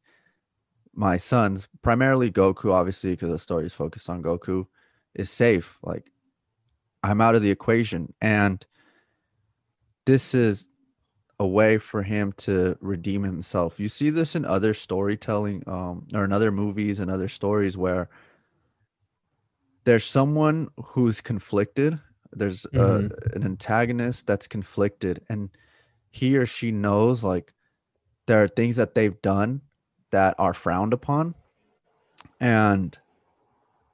[0.99, 4.67] my sons primarily goku obviously because the story is focused on goku
[5.15, 6.11] is safe like
[7.03, 8.13] i'm out of the equation.
[8.21, 8.65] And
[10.05, 10.67] this is
[11.39, 13.79] a way for him to redeem himself.
[13.79, 18.09] You see this in other storytelling um or in other movies and other stories where
[19.85, 21.99] there's someone who's conflicted.
[22.31, 25.49] There's uh, an antagonist that's conflicted and
[26.11, 27.53] he or she knows like
[28.27, 29.61] there are things that they've done
[30.11, 31.35] that are frowned upon
[32.39, 32.97] and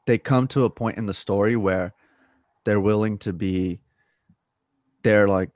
[0.08, 1.94] they come to a point in the story where
[2.64, 3.80] they're willing to be
[5.04, 5.50] they're like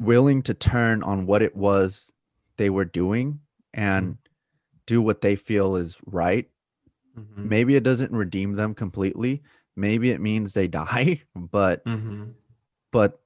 [0.00, 2.12] willing to turn on what it was
[2.56, 3.40] they were doing
[3.72, 4.18] and
[4.86, 6.48] do what they feel is right
[7.16, 7.44] Mhm.
[7.44, 9.42] maybe it doesn't redeem them completely
[9.76, 12.34] maybe it means they die but Mhm.
[12.90, 13.20] but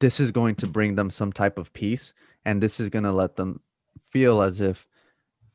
[0.00, 2.12] this is going to bring them some type of peace
[2.44, 3.60] and this is going to let them
[4.10, 4.87] feel as if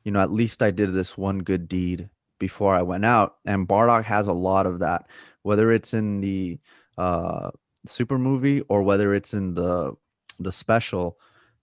[0.04, 3.68] you know at least i did this one good deed before i went out and
[3.68, 5.06] bardock has a lot of that
[5.42, 6.58] whether it's in the
[6.98, 7.50] uh
[7.86, 9.92] super movie or whether it's in the
[10.38, 11.18] the special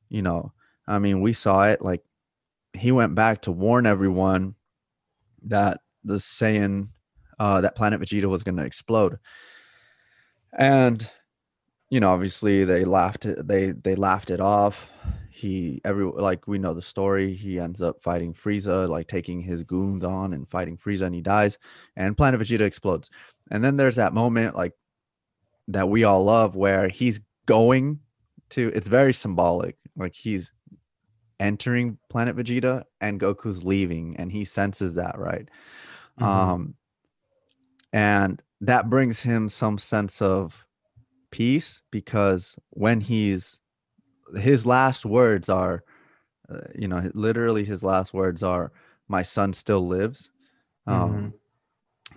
[0.09, 0.51] you know
[0.87, 2.01] i mean we saw it like
[2.73, 4.55] he went back to warn everyone
[5.43, 6.89] that the Saiyan
[7.39, 9.17] uh that planet Vegeta was going to explode.
[10.57, 11.09] And
[11.91, 14.91] you know obviously they laughed it they they laughed it off.
[15.29, 17.35] He every like we know the story.
[17.35, 21.21] He ends up fighting frieza like taking his goons on and fighting frieza and he
[21.21, 21.59] dies
[21.97, 23.11] and planet vegeta explodes.
[23.51, 24.73] And then there's that moment like
[25.67, 27.99] that we all love where he's going
[28.51, 30.53] to it's very symbolic like he's
[31.39, 35.49] entering planet vegeta and goku's leaving and he senses that right?
[36.19, 36.25] Mhm.
[36.25, 36.75] um
[37.93, 40.65] and that brings him some sense of
[41.31, 43.59] peace because when he's
[44.37, 45.83] his last words are
[46.49, 48.71] uh, you know literally his last words are
[49.07, 50.31] my son still lives
[50.87, 51.33] um Mhm.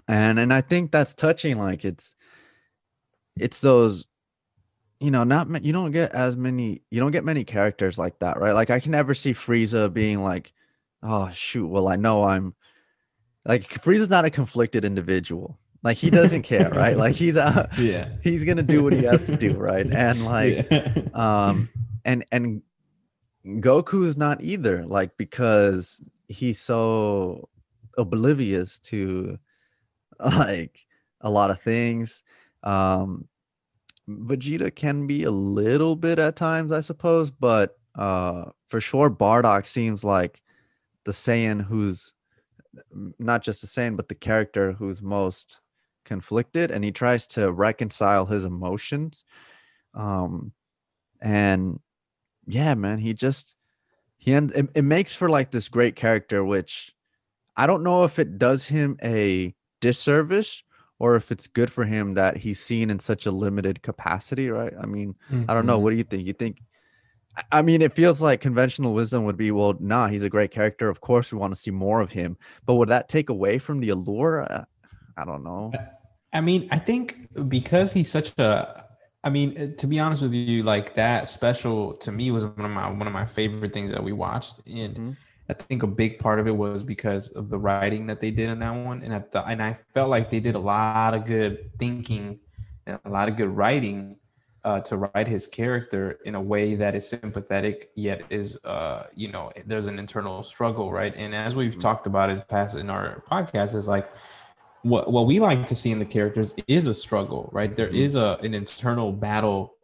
[0.09, 1.59] and and I think that's touching.
[1.59, 2.15] Like it's
[3.39, 4.09] it's those
[5.01, 8.39] you know not you don't get as many you don't get many characters like that
[8.39, 10.53] right like i can never see frieza being like
[11.03, 12.55] oh shoot well i know i'm
[13.45, 18.09] like frieza's not a conflicted individual like he doesn't care right like he's out Yeah.
[18.23, 21.03] he's gonna do what he has to do right and like Yeah.
[21.15, 21.69] um
[22.05, 22.63] and and
[23.47, 27.49] goku is not either like because he's so
[27.99, 29.39] oblivious to
[30.19, 30.87] like
[31.21, 32.23] a lot of things
[32.63, 33.29] um
[34.09, 39.67] vegeta can be a little bit at times i suppose but uh for sure bardock
[39.67, 40.43] seems like
[41.05, 42.13] the saiyan who's
[43.19, 45.61] not just the saiyan but the character who's most
[46.05, 49.25] conflicted and he tries to reconcile his emotions
[49.95, 50.53] um
[51.21, 51.81] and
[52.47, 53.57] yeah man he just
[54.17, 56.95] he end, it, it makes for like this great character which
[57.57, 60.63] i don't know if it does him a disservice
[60.99, 64.73] or if it's good for him that he's seen in such a limited capacity right?
[64.81, 65.15] I mean
[65.49, 65.79] i don't know.
[65.79, 65.83] Mhm.
[65.83, 66.27] what do you think?
[66.27, 66.63] You think
[67.37, 70.51] I- i mean it feels like conventional wisdom would be well nah he's a great
[70.53, 70.89] character.
[70.89, 72.37] Of course we want to see more of him.
[72.67, 74.43] But would that take away from the allure?
[74.51, 74.65] Uh,
[75.17, 75.79] i don't know
[76.33, 78.85] I mean, I think because he's such a
[79.23, 82.65] I mean, uh, to be honest with you, like that special to me was one
[82.67, 84.61] of my one of my favorite things that we watched.
[84.67, 85.17] And Mhm.
[85.49, 88.51] I think a big part of it was because of the writing that they did
[88.51, 89.03] in that one.
[89.03, 92.41] And I thought and I felt like they did a lot of good thinking
[92.87, 94.17] and a lot of good writing
[94.65, 99.31] uh, to write his character in a way that is sympathetic yet is uh, you
[99.31, 101.15] know, there's an internal struggle, right?
[101.17, 101.81] And as we've Mhm.
[101.81, 104.09] talked about in past in our podcast, is like
[104.85, 107.75] what what we like to see in the characters is a struggle, right?
[107.75, 107.95] There Mhm.
[107.95, 109.75] is a an internal battle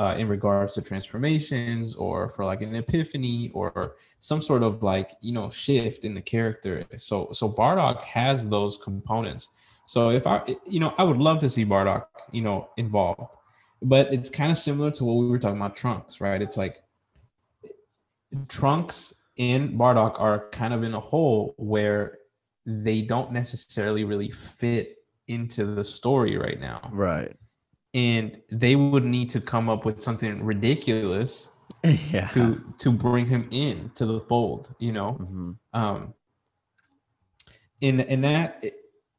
[0.00, 5.10] uh, in regards to transformations or for like an epiphany or some sort of like
[5.20, 6.84] you know shift in the character.
[6.98, 9.48] So so Bardock has those components.
[9.86, 13.22] So if I you know I would love to see Bardock you know involved,
[13.80, 16.42] but it's kind of similar to what we were talking about Trunks, right?
[16.42, 16.82] It's like
[18.48, 22.18] Trunks and Bardock are kind of in a hole where
[22.66, 24.96] they don't necessarily really fit
[25.28, 26.80] into the story right now.
[26.92, 27.36] right
[27.94, 31.50] And they would need to come up with something ridiculous
[32.12, 35.16] yeah to to bring him in to the fold, you know.
[35.20, 35.56] Mhm.
[35.74, 36.14] Um
[37.80, 38.64] in in that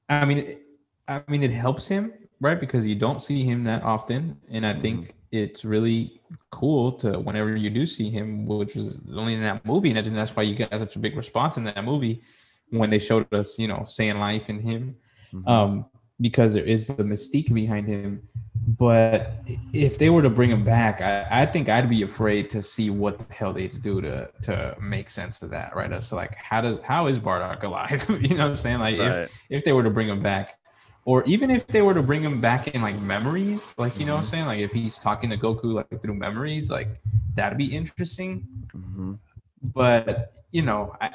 [0.10, 0.62] I mean it-
[1.08, 2.60] I mean it helps him, right?
[2.60, 6.22] Because you don't see him that often and I think it's really
[6.52, 10.04] cool to whenever you do see him, which was only in that movie, and I
[10.04, 12.22] think that's why you got such a big response in that movie
[12.72, 14.96] when they showed us, you know, saying life in him
[15.34, 15.48] Mhm.
[15.48, 15.86] um,
[16.22, 18.22] because there is the mystique behind him.
[18.68, 22.62] But if they were to bring him back, I, I think I'd be afraid to
[22.62, 25.92] see what the hell they do to to make sense of that, right?
[25.92, 28.06] As to like how does how is Bardock alive?
[28.22, 28.80] you know what I'm saying?
[28.80, 30.58] Like if, right if they were to bring him back,
[31.06, 34.14] or even if they were to bring him back in like memories, like you know
[34.14, 34.46] what I'm saying?
[34.46, 37.02] Like if he's talking to Goku like through memories, like
[37.34, 39.18] that'd be interesting Mhm.
[39.74, 41.10] but you know i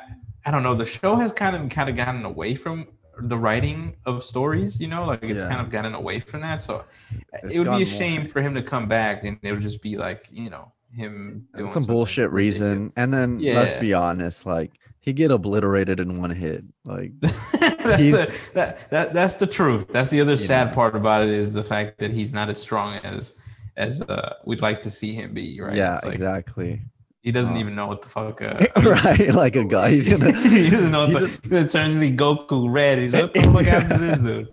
[0.47, 2.87] i don't know the show has kind of kind of gotten away from
[3.23, 5.05] the writing of stories you know?
[5.07, 5.49] Like it's Yeah.
[5.49, 6.85] kind of gotten away from that so
[7.33, 9.63] It's it would be a more- shame for him to come back and it would
[9.63, 12.93] just be like you know him doing some bullshit reason.
[12.97, 17.51] And then let's be honest like he get obliterated in one hit like that's,
[17.83, 19.89] the, that, that, that's the truth.
[19.89, 20.75] That's the other sad know.
[20.75, 23.35] part about it is the fact that he's not as strong as
[23.77, 25.77] as uh, we'd like to see him be right?
[25.77, 26.81] Yeah like, exactly
[27.25, 29.91] he doesn't Uh, even know what the fuck uh, I mean, right like a guy
[29.91, 32.99] he's gonna he doesn't know he what just- the, it turns see Goku red.
[32.99, 34.49] He's like, what the fuck happened to this dude?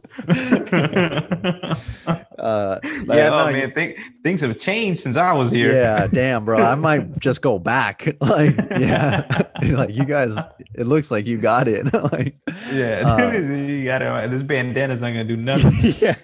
[2.41, 5.73] Uh like, yeah oh no, man, think, things have changed since I was here.
[5.73, 10.37] yeah damn bro i might just go back like yeah like you guys
[10.73, 12.35] it looks like you got it like
[12.71, 13.03] yeah.
[13.05, 15.95] Uh, you gotta, this bandana's not gonna do nothing.
[15.99, 16.15] yeah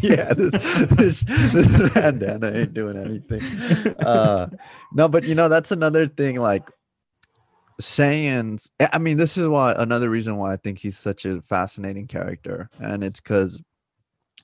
[0.00, 3.42] yeah this, this, this bandana ain't doing anything
[4.04, 4.48] uh
[4.92, 6.68] no but you know that's another thing like
[7.80, 12.08] Saiyans I mean this is why another reason why I think he's such a fascinating
[12.08, 13.60] character and it's cuz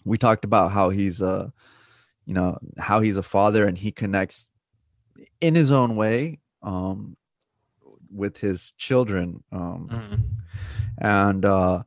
[0.05, 1.53] we talked about how he's a
[2.27, 4.49] you know how he's a father and he connects
[5.40, 7.17] in his own way um
[8.11, 10.21] with his children um Mhm.
[10.99, 11.83] and uh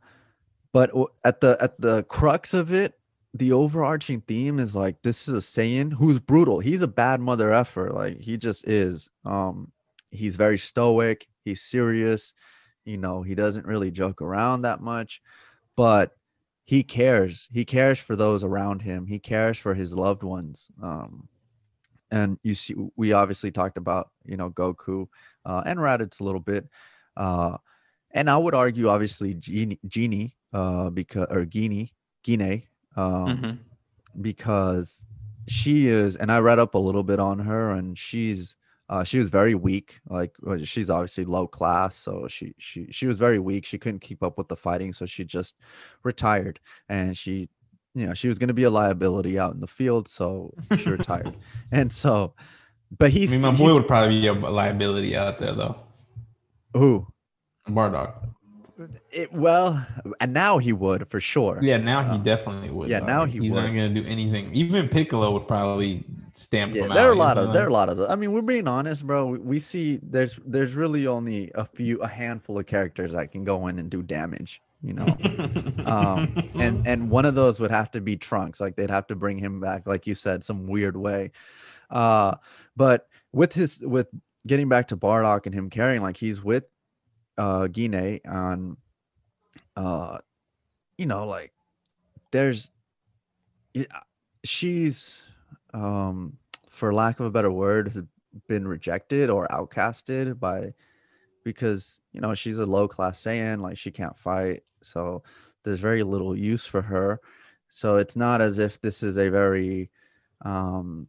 [0.74, 0.92] but
[1.24, 3.00] at the at the crux of it
[3.34, 7.54] the overarching theme is like this is a Saiyan who's brutal he's a bad mother
[7.54, 9.72] effer like he just is um
[10.12, 12.34] he's very stoic he's serious
[12.86, 15.22] you know he doesn't really joke around that much
[15.76, 16.12] but
[16.68, 21.28] he cares he cares for those around him he cares for his loved ones um
[22.12, 25.08] and you see we obviously talked about you know goku
[25.46, 26.68] uh and raditz a little bit
[27.16, 27.58] uh
[28.12, 33.58] and I would argue, obviously, Genie, Genie uh, because or Guinea, Guinea, um, Mhm.
[34.22, 35.06] because
[35.48, 38.56] she is, and I read up a little bit on her, and she's
[38.90, 40.00] uh, she was very weak.
[40.10, 43.66] Like she's obviously low class, so she she she was very weak.
[43.66, 45.56] She couldn't keep up with the fighting, so she just
[46.04, 47.50] retired, and she.
[47.96, 50.88] You know, she was going to be a liability out in the field, so she
[50.92, 51.36] retired.
[51.72, 52.36] And so,
[52.96, 55.78] but I mean, my boy he's- would probably be a liability out there though.
[56.76, 57.08] who
[57.68, 58.14] Bardock.
[59.12, 59.84] it well,
[60.20, 61.58] and now he would for sure.
[61.64, 62.88] Yeah, now he Uh, definitely would.
[62.88, 63.08] yeah, dog.
[63.08, 64.54] now he he's not gonna do anything.
[64.54, 66.06] Even Piccolo would probably
[66.38, 67.98] stamp Yeah, him there are a lot of there are a lot of.
[67.98, 69.26] the- I mean, we're being honest, bro.
[69.26, 73.44] We, we see there's there's really only a few, a handful of characters that can
[73.44, 74.62] go in and do damage.
[74.84, 75.18] You know,
[75.86, 78.62] um, and and one of those would have to be Trunks.
[78.62, 81.32] Like they'd have to bring him back, like you said, some weird way.
[81.90, 82.36] Uh,
[82.76, 84.08] but with his with
[84.46, 86.66] getting back to Bardock and him carrying, like he's with
[87.40, 88.78] uh Gine on,
[89.76, 90.20] uh,
[90.98, 91.54] you know, like
[92.32, 92.72] there's,
[93.74, 93.86] y-
[94.44, 95.24] she's,
[95.74, 96.38] um,
[96.70, 98.04] for lack of a better word, has
[98.48, 100.74] been rejected or outcasted by
[101.44, 105.24] because you know she's a low class Saiyan, like she can't fight, so
[105.64, 107.20] there's very little use for her.
[107.70, 109.90] So it's not as if this is a very
[110.44, 111.08] um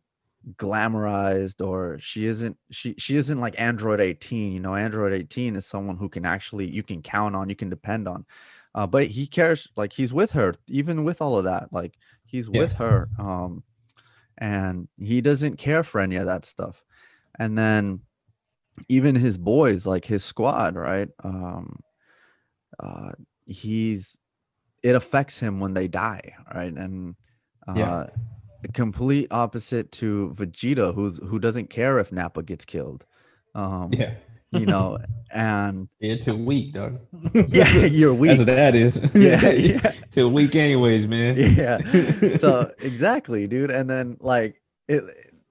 [0.57, 5.67] glamorized or she isn't she she isn't like android 18 you know android 18 is
[5.67, 8.25] someone who can actually you can count on you can depend on
[8.75, 12.49] uh but he cares like he's with her even with all of that like he's
[12.49, 12.61] Yeah.
[12.61, 13.63] with her um
[14.39, 16.83] and he doesn't care for any of that stuff.
[17.39, 18.01] And then
[18.89, 21.81] even his boys like his squad right um
[22.79, 23.11] uh
[23.45, 24.19] he's
[24.85, 26.73] it affects him when they die right?
[26.73, 27.17] And
[27.67, 28.07] uh Yeah.
[28.73, 33.05] complete opposite to vegeta who's who doesn't care if nappa gets killed.
[33.55, 34.15] Um yeah,
[34.53, 34.99] you know
[35.31, 36.99] and you're too weak, dog.
[37.49, 38.99] yeah you're weak That's what that is.
[39.15, 41.37] yeah yeah too weak, anyways, man.
[41.57, 41.79] yeah
[42.37, 45.05] so exactly dude and then like it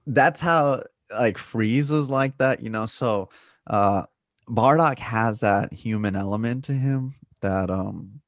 [0.08, 3.30] that's how like Frieza's like that you know so
[3.68, 4.04] uh
[4.50, 8.22] bardock has that human element to him that um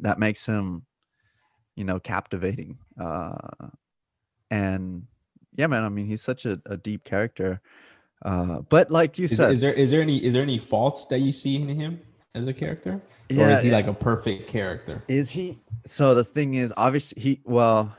[0.00, 0.84] that makes him
[1.76, 3.36] you know captivating uh
[4.50, 5.04] and
[5.56, 7.60] yeah man i mean he's such a, a deep character
[8.22, 11.06] uh but like you Is, said is there is there any is there any faults
[11.06, 12.00] that you see in him
[12.34, 13.00] as a character,
[13.36, 13.74] or is he yeah.
[13.74, 15.02] like a perfect character?
[15.08, 15.58] Is he?
[15.86, 17.40] So the thing is, obviously, he.
[17.44, 17.96] Well,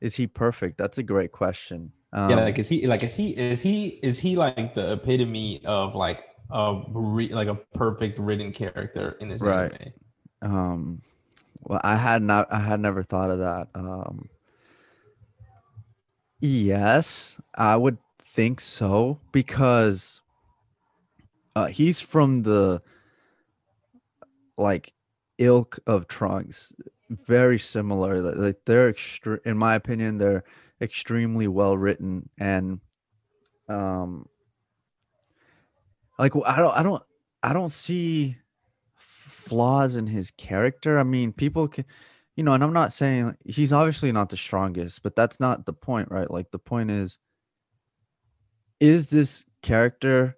[0.00, 0.78] is he perfect?
[0.78, 1.92] That's a great question.
[2.12, 5.64] Um, yeah, like is he like is he is he is he like the epitome
[5.66, 9.92] of like a re, like a perfect written character in this Right.
[10.40, 10.56] anime?
[10.56, 11.02] um,
[11.60, 12.52] well, I had not.
[12.52, 13.68] I had never thought of that.
[13.74, 14.28] Um,
[16.40, 17.98] yes, I would
[18.34, 20.20] think so because
[21.54, 22.82] uh, he's from the
[24.58, 24.92] like
[25.38, 26.74] ilk of Trunks,
[27.10, 28.20] very similar.
[28.20, 30.44] Like they're extre- in my opinion, they're
[30.80, 32.80] extremely well written and
[33.68, 34.28] um
[36.18, 37.02] like I don't I don't
[37.42, 38.36] I don't see
[38.96, 40.98] flaws in his character.
[40.98, 41.84] I mean, people can
[42.36, 45.72] you know, and I'm not saying he's obviously not the strongest, but that's not the
[45.72, 46.28] point, right?
[46.28, 47.18] Like the point is
[48.84, 50.36] is this character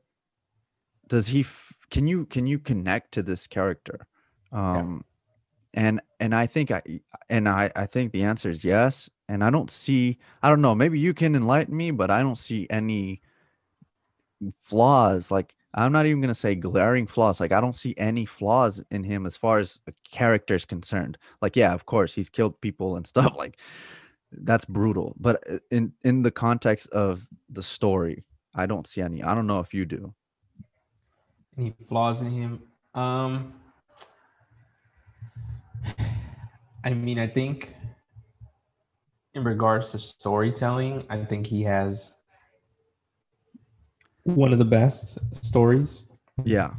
[1.09, 1.45] does he
[1.91, 4.07] can you can you connect to this character?
[4.53, 5.05] Um
[5.75, 6.81] and and i think i
[7.29, 9.11] and i i think the answer is yes.
[9.29, 12.39] And i don't see i don't know maybe you can enlighten me but i don't
[12.39, 13.21] see any
[14.55, 15.31] flaws.
[15.31, 17.41] Like i'm not even going to say glaring flaws.
[17.41, 21.19] Like i don't see any flaws in him as far as a character is concerned.
[21.43, 23.35] Like yeah of course he's killed people and stuff.
[23.43, 23.59] Like
[24.33, 25.15] that's brutal.
[25.19, 28.25] But uh, in in the context of the story
[28.57, 30.13] i don't see any i don't know if you do
[31.59, 32.63] Any flaws in him?
[32.95, 33.55] Um,
[36.85, 37.75] I mean, I think
[39.35, 42.15] in regards to storytelling, I think he has
[44.25, 46.05] one of the best stories,
[46.45, 46.71] yeah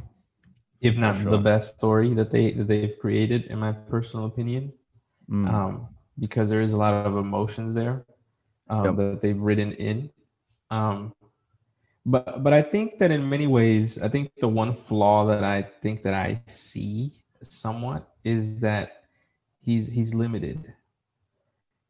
[0.80, 4.72] if not the best story that they that they've created, in my personal opinion.
[5.28, 8.06] Mm, um, because there is a lot of emotions there
[8.70, 8.96] um, Yep.
[8.96, 10.10] that they've written in.
[10.70, 11.12] Um,
[12.06, 15.62] but but I think that in many ways, I think the one flaw that I
[15.62, 19.04] think that I see somewhat is that
[19.60, 20.74] he's he's limited.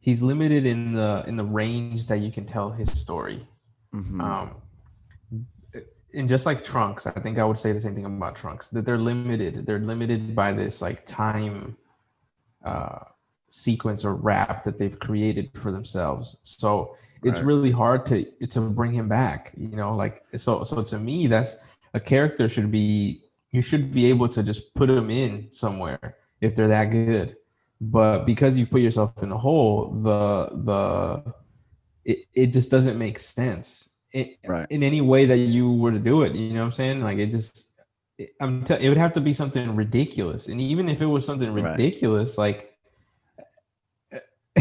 [0.01, 3.47] He's limited in the in the range that you can tell his story.
[3.95, 4.63] mhm, Um,
[6.15, 8.85] and just like Trunks, I think I would say the same thing about Trunks that
[8.85, 9.67] they're limited.
[9.67, 11.77] They're limited by this like time
[12.65, 13.01] uh,
[13.49, 16.37] sequence or wrap that they've created for themselves.
[16.43, 17.47] So it's Right.
[17.47, 19.53] really hard to to bring him back.
[19.57, 20.63] You know, like so.
[20.65, 21.57] So to me, that's
[21.95, 26.55] a character should be you should be able to just put them in somewhere if
[26.55, 27.37] they're that good.
[27.81, 31.35] But because you put yourself in a hole, the the
[32.05, 34.67] it, it just doesn't make sense in, Right.
[34.71, 36.35] in any way that you were to do it.
[36.35, 37.03] You know what I'm saying?
[37.03, 37.67] Like it just
[38.19, 40.49] it, I'm t- it would have to be something ridiculous.
[40.49, 41.73] And even if it was something Right.
[41.73, 42.75] ridiculous, like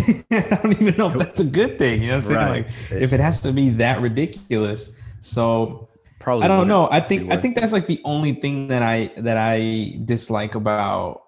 [0.31, 2.01] I don't even know if that's a good thing.
[2.01, 2.39] You know what I'm saying?
[2.39, 2.91] Right.
[2.91, 4.89] Like if it has to be that ridiculous.
[5.19, 5.89] So
[6.19, 6.43] Probably.
[6.45, 6.89] I don't know.
[6.91, 11.23] I think I think that's like the only thing that I that I dislike about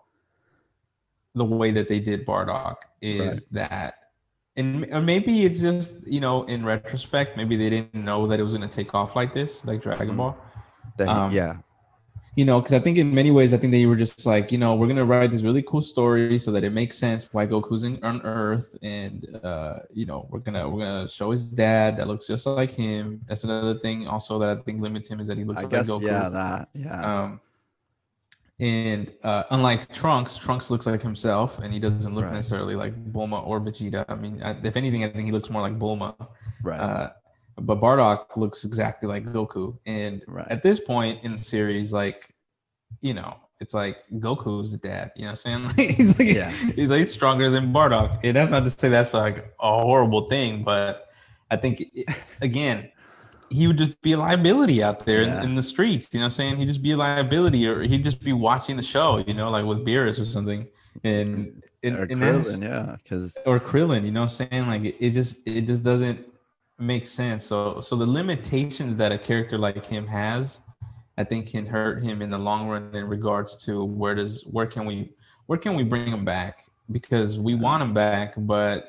[1.36, 3.96] the way that they did Bardock is that
[4.58, 8.52] and maybe it's just, you know, in retrospect, maybe they didn't know that it was
[8.52, 10.18] gonna take off like this, like Dragon Mhm.
[10.18, 10.38] Ball.
[10.98, 11.56] that um, yeah.
[12.40, 14.58] You know, because I think in many ways, I think they were just like, you
[14.64, 17.84] know, we're gonna write this really cool story so that it makes sense why Goku's
[17.84, 22.08] in, on Earth, and uh, you know, we're gonna we're gonna show his dad that
[22.08, 23.04] looks just like him.
[23.28, 25.72] That's another thing also that I think limits him is that he looks I like
[25.72, 26.04] guess Goku.
[26.04, 27.02] yeah, that yeah.
[27.24, 27.42] Um,
[28.62, 32.34] and uh, unlike Trunks, Trunks looks like himself, and he doesn't look Right.
[32.34, 34.06] necessarily like Bulma or Vegeta.
[34.10, 36.14] I mean, I, if anything, I think he looks more like Bulma.
[36.64, 36.80] right.
[36.80, 37.10] Uh,
[37.62, 39.78] but Bardock looks exactly like Goku.
[39.86, 40.48] And Right.
[40.50, 42.26] at this point in the series, like,
[43.02, 45.12] you know, it's like Goku's the dad.
[45.16, 45.64] You know what I'm saying?
[45.78, 46.50] Like, he's like Yeah.
[46.76, 48.20] he's like stronger than Bardock.
[48.24, 51.08] And that's not to say that's like a horrible thing, but
[51.52, 52.08] I think it,
[52.42, 52.90] again,
[53.52, 55.40] he would just be a liability out there Yeah.
[55.40, 56.14] in, in the streets.
[56.14, 56.58] You know what I'm saying?
[56.58, 59.66] He'd just be a liability, or he'd just be watching the show, you know, like
[59.66, 60.68] with Beerus or something.
[61.04, 64.68] And and, or and Krillin, yeah, because or Krillin, you know what I'm saying?
[64.68, 66.20] Like it, it just it just doesn't
[66.80, 67.46] make sense.
[67.46, 70.62] So so the limitations that a character like him has,
[71.18, 74.66] I think can hurt him in the long run in regards to where does where
[74.66, 75.12] can we
[75.48, 76.60] where can we bring him back?
[76.92, 78.88] Because we want him back, but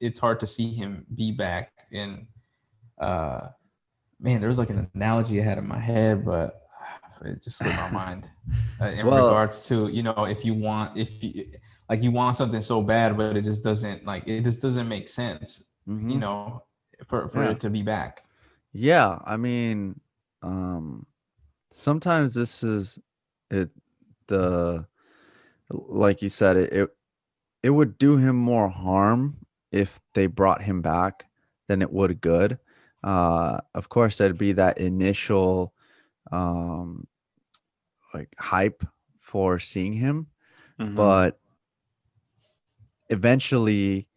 [0.00, 1.72] it's hard to see him be back.
[1.92, 2.26] And
[2.98, 3.48] uh
[4.20, 6.62] man, there was like an analogy I had in my head, but
[7.24, 8.28] it just slipped my mind.
[8.80, 11.44] Uh, in Well- regards to, you know, if you want if you
[11.88, 15.08] like you want something so bad, but it just doesn't like it just doesn't make
[15.08, 16.10] sense, Mm-hmm.
[16.10, 16.62] you know,
[17.06, 17.50] for for Yeah.
[17.50, 18.24] it to be back.
[18.72, 20.00] Yeah, I mean,
[20.42, 21.06] um,
[21.72, 22.98] sometimes this is
[23.50, 23.70] it.
[24.26, 24.86] The
[25.70, 26.90] like you said, it, it
[27.62, 29.38] it would do him more harm
[29.72, 31.26] if they brought him back
[31.68, 32.58] than it would good.
[33.04, 35.72] Uh, of course, there'd be that initial,
[36.32, 37.06] um,
[38.14, 38.84] like hype
[39.20, 40.26] for seeing him,
[40.80, 40.94] Mhm.
[40.96, 41.40] but
[43.10, 44.07] eventually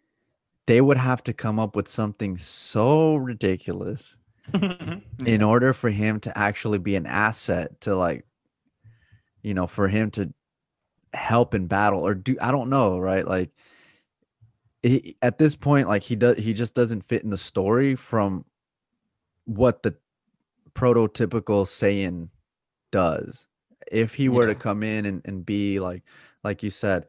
[0.71, 4.15] they would have to come up with something so ridiculous
[4.53, 5.25] mm-hmm.
[5.27, 8.25] in order for him to actually be an asset to like
[9.41, 10.33] you know for him to
[11.13, 13.27] help in battle or do i don't know right?
[13.27, 13.49] Like
[14.81, 18.45] he, at this point like he does he just doesn't fit in the story from
[19.43, 19.93] what the
[20.73, 22.29] prototypical Saiyan
[22.93, 23.45] does.
[23.91, 26.03] If he were to come in and, and be like
[26.45, 27.07] like you said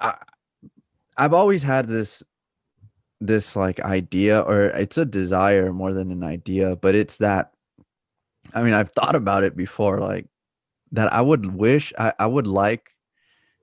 [0.00, 0.14] I,
[1.18, 2.24] i've always had this
[3.20, 7.52] this like idea or it's a desire more than an idea but it's that
[8.54, 10.26] i mean i've thought about it before like
[10.92, 12.90] that i would wish i, I would like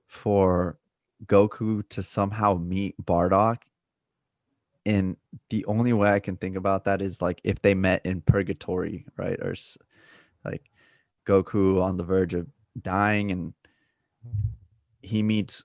[0.06, 0.78] for
[1.24, 3.62] goku to somehow meet bardock
[4.84, 5.16] and
[5.48, 9.06] the only way i can think about that is like if they met in purgatory
[9.16, 9.54] right or
[10.44, 10.70] like
[11.26, 12.46] goku on the verge of
[12.82, 13.54] dying and
[15.00, 15.64] he meets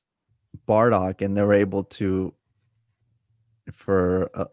[0.67, 2.33] bardock and they're able to
[3.73, 4.45] for uh,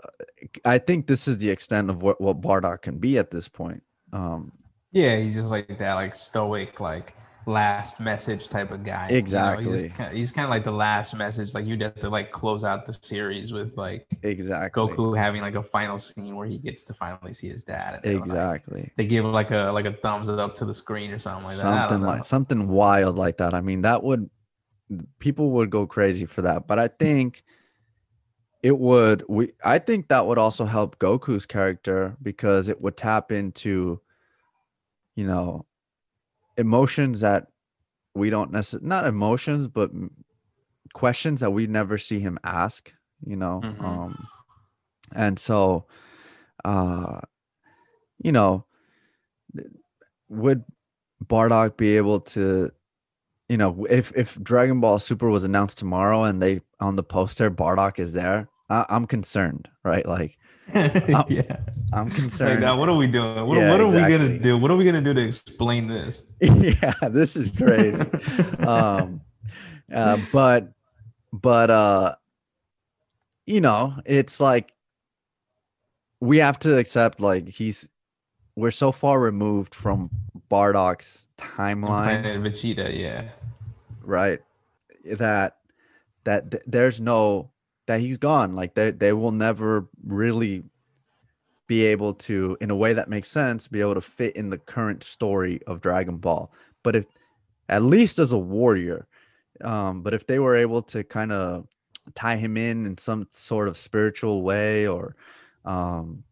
[0.65, 3.83] I think this is the extent of what what Bardock can be at this point.
[4.13, 4.53] Um,
[4.93, 7.15] Yeah, he's just like that, like stoic, like
[7.47, 9.07] last message type of guy.
[9.07, 9.19] you know?
[9.19, 9.83] Exactly.
[9.83, 11.55] he's kind, he's kind of like the last message.
[11.55, 14.83] Like you'd have to like close out the series with like exactly.
[14.83, 18.01] Goku having like a final scene where he gets to finally see his dad.
[18.03, 18.93] They're, like- Exactly.
[18.97, 21.89] they give like a like a thumbs up to the screen or something like that.
[21.89, 23.55] Something like something wild like that.
[23.55, 24.29] I mean, that would
[25.19, 26.67] people would go crazy for that.
[26.67, 27.45] But I think
[28.63, 33.31] it would we I think that would also help Goku's character because it would tap
[33.33, 34.01] into
[35.17, 35.67] you know
[36.57, 37.49] emotions that
[38.15, 39.91] we don't necessarily not emotions but
[40.93, 42.93] questions that we never see him ask,
[43.25, 43.61] you know.
[43.63, 43.85] Mhm.
[43.85, 44.27] Um
[45.15, 45.87] and so
[46.65, 47.21] uh
[48.23, 48.65] you know
[50.29, 50.65] would
[51.25, 52.71] Bardock be able to,
[53.49, 57.51] you know, if if Dragon Ball Super was announced tomorrow and they on the poster
[57.51, 60.07] Bardock is there, I, I'm concerned, right?
[60.07, 60.39] Like
[60.75, 61.57] yeah.
[61.93, 62.61] I'm Like concerned.
[62.61, 63.47] now, what are we doing?
[63.47, 64.59] What, Yeah, what are we gonna do?
[64.59, 66.25] What are we gonna do to explain this?
[66.41, 68.01] yeah, this is crazy.
[68.59, 69.23] um,
[69.93, 70.71] uh, but
[71.33, 72.17] but uh,
[73.47, 74.73] you know, it's like
[76.21, 77.89] we have to accept like he's
[78.59, 80.11] we're so far removed from
[80.51, 83.29] Bardock's timeline, Planet Vegeta, yeah.
[84.03, 84.41] right?
[85.05, 85.59] That
[86.25, 87.53] that th- there's no
[87.87, 88.57] that he's gone.
[88.57, 90.65] Like they they will never really
[91.69, 94.59] be able to, in a way that makes sense, be able to fit in the
[94.59, 96.51] current story of Dragon Ball.
[96.83, 97.07] But if
[97.69, 99.07] at least as a warrior,
[99.63, 101.69] um, but if they were able to kind of
[102.17, 105.15] tie him in in some sort of spiritual way or
[105.65, 106.25] um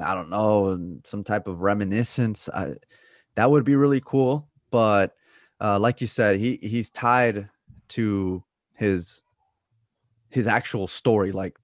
[0.00, 2.74] i don't know some type of reminiscence I,
[3.34, 5.14] that would be really cool but
[5.60, 7.48] uh like you said he he's tied
[7.88, 8.44] to
[8.74, 9.22] his
[10.30, 11.56] his actual story like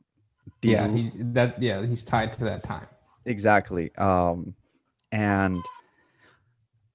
[0.63, 2.87] the Yeah, he that yeah, he's tied to that time.
[3.27, 4.55] exactly um
[5.13, 5.63] and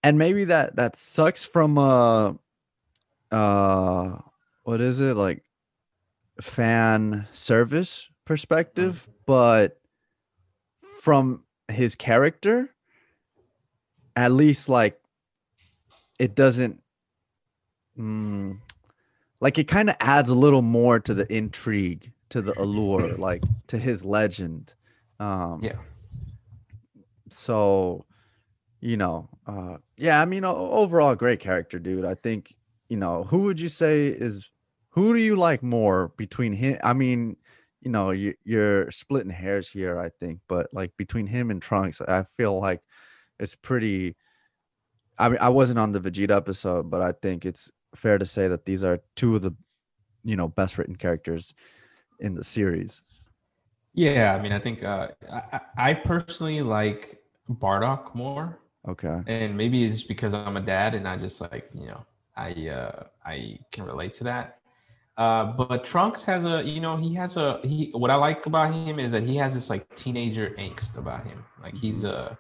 [0.04, 2.34] and maybe that that sucks from uh
[3.32, 4.18] uh
[4.64, 5.44] what is it like
[6.42, 9.78] fan service perspective but
[11.00, 12.70] from his character
[14.18, 15.00] at least like
[16.20, 16.82] it doesn't
[17.98, 18.58] mm,
[19.40, 23.44] like it kind of adds a little more to the intrigue to the allure like
[23.68, 24.76] to his legend
[25.22, 25.78] um Yeah.
[27.30, 28.06] so
[28.82, 32.56] you know uh yeah i mean overall great character dude i think
[32.90, 34.50] you know who would you say is
[34.90, 37.38] who do you like more between him i mean
[37.82, 42.02] you know you, you're splitting hairs here i think but like between him and trunks
[42.02, 42.82] i feel like
[43.40, 44.16] it's pretty
[45.18, 48.48] i mean i wasn't on the vegeta episode but i think it's fair to say
[48.48, 49.56] that these are two of the
[50.24, 51.54] you know best written characters
[52.20, 53.02] in the series
[53.96, 57.20] Yeah, I mean, I think uh, I, I personally like
[57.50, 61.70] Bardock more, okay and maybe it's just because I'm a dad and I just like
[61.74, 62.06] you know
[62.38, 64.59] I uh, I can relate to that.
[65.20, 68.74] Uh, but Trunks has a you know he has a he what I like about
[68.74, 71.44] him is that he has this like teenager angst about him.
[71.62, 72.40] Like he's a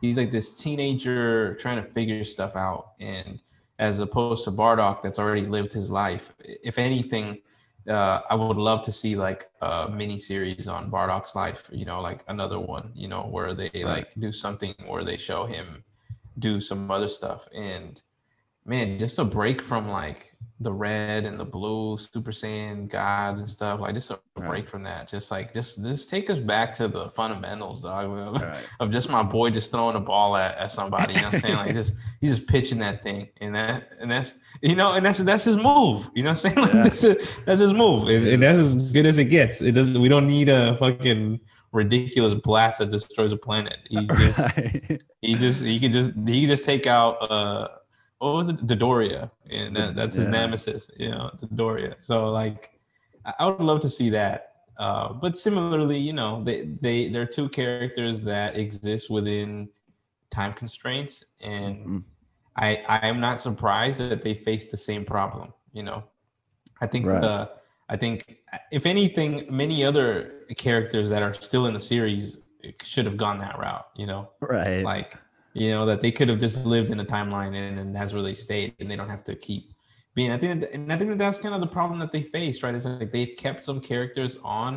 [0.00, 3.38] he's like this teenager trying to figure stuff out, and
[3.78, 6.34] as opposed to Bardock that's already lived his life.
[6.40, 7.42] If anything,
[7.88, 12.00] uh, I would love to see like a mini series on Bardock's life, you know,
[12.00, 15.84] like another one, you know, where they like do something where they show him
[16.40, 17.48] do some other stuff.
[17.54, 18.02] And
[18.66, 23.48] man, just a break from like the red and the blue Super Saiyan gods and
[23.48, 24.48] stuff, like just a Right.
[24.48, 25.08] break from that.
[25.08, 28.04] Just like just just take us back to the fundamentals, dog.
[28.36, 28.66] Of, right.
[28.80, 31.14] of just my boy just throwing a ball at, at somebody.
[31.14, 31.56] You know what I'm saying?
[31.56, 33.28] Like just he's just pitching that thing.
[33.40, 36.10] And that and that's you know, and that's that's his move.
[36.14, 36.56] You know what I'm saying?
[36.60, 36.82] Like Yeah.
[36.82, 37.14] that's, a,
[37.44, 38.08] that's his move.
[38.08, 39.62] And, and that's as good as it gets.
[39.62, 41.40] It doesn't we don't need a fucking
[41.72, 43.78] ridiculous blast that destroys a planet.
[43.88, 45.02] He just Right.
[45.22, 47.68] he just he can just he can just take out uh
[48.18, 48.66] what was it?
[48.66, 49.30] Dodoria.
[49.50, 50.32] And that, that's his Yeah.
[50.32, 50.90] nemesis.
[50.96, 52.00] You know Dodoria.
[52.00, 52.70] So like
[53.40, 54.38] I, would love to see that.
[54.78, 59.68] Uh but similarly you know they they they're two characters that exist within
[60.30, 62.04] time constraints and Mhm.
[62.56, 66.04] I I am not surprised that they face the same problem you know?
[66.80, 67.24] I think Right.
[67.24, 67.46] uh
[67.88, 68.16] I think
[68.72, 69.30] if anything
[69.62, 70.08] many other
[70.56, 72.26] characters that are still in the series
[72.82, 74.22] should have gone that route you know?
[74.40, 74.82] Right.
[74.84, 75.10] Like
[75.62, 78.22] you know that they could have just lived in a timeline and, and that's where
[78.28, 79.64] they stayed and they don't have to keep
[80.14, 82.22] being i think that, and i think that that's kind of the problem that they
[82.22, 82.74] faced right?
[82.74, 84.72] It's like they've kept some characters on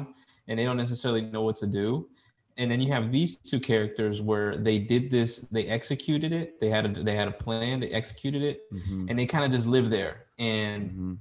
[0.47, 2.09] and they don't necessarily know what to do.
[2.57, 6.69] And then you have these two characters where they did this they executed it they
[6.75, 9.67] had a they had a plan they executed it Mhm, and they kind of just
[9.67, 10.13] live there.
[10.39, 11.17] And mhm.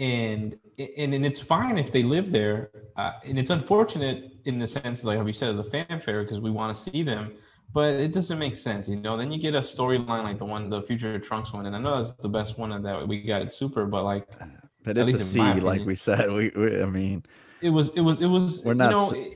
[0.00, 0.58] and
[0.96, 5.02] and, and it's fine if they live there uh, and it's unfortunate in the sense
[5.04, 7.32] like how you said the fanfare because we want to see them
[7.72, 10.70] but it doesn't make sense you know then you get a storyline like the one
[10.70, 13.42] the future trunks one and i know that's the best one of that we got
[13.42, 14.46] at super but like uh,
[14.84, 16.30] but at it's a C, in like we said.
[16.32, 17.24] We, we I mean,
[17.60, 19.34] it was it was it was We're you not know s- it,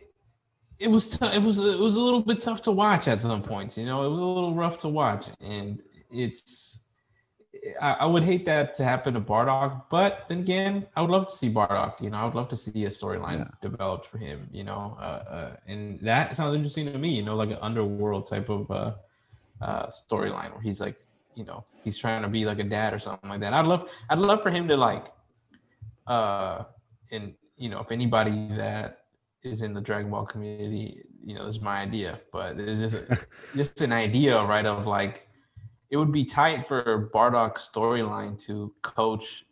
[0.86, 3.42] it was tou- it was it was a little bit tough to watch at some
[3.42, 6.80] points you know it was a little rough to watch and it's
[7.80, 11.26] I, I would hate that to happen to Bardock, but then again, I would love
[11.26, 12.00] to see Bardock.
[12.00, 13.50] You know, I would love to see a storyline Yeah.
[13.70, 14.48] developed for him.
[14.52, 17.10] You know, uh, uh, and that sounds interesting to me.
[17.10, 18.92] You know, like an underworld type of uh,
[19.60, 20.96] uh, storyline where he's like,
[21.34, 23.52] you know, he's trying to be like a dad or something like that.
[23.54, 25.12] I'd love, I'd love for him to like,
[26.06, 26.64] uh,
[27.10, 29.04] and you know, if anybody that
[29.42, 32.96] is in the Dragon Ball community, you know, this is my idea, but it's just
[33.56, 34.66] just an idea, right?
[34.66, 35.28] Of like,
[35.92, 39.44] it would be tight for Bardock's storyline to coach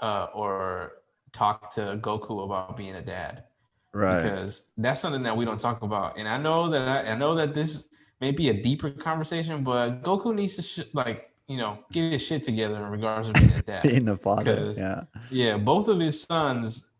[0.00, 0.92] uh, or
[1.34, 3.44] talk to Goku about being a dad
[3.92, 4.22] right.
[4.22, 6.18] because that's something that we don't talk about.
[6.18, 7.88] And I know that I, I know that this
[8.22, 12.22] may be a deeper conversation, but Goku needs to sh- like you know get his
[12.22, 13.82] shit together in regards to being a dad.
[13.88, 14.72] Being a father.
[14.74, 15.02] Yeah.
[15.30, 16.90] yeah, both of his sons,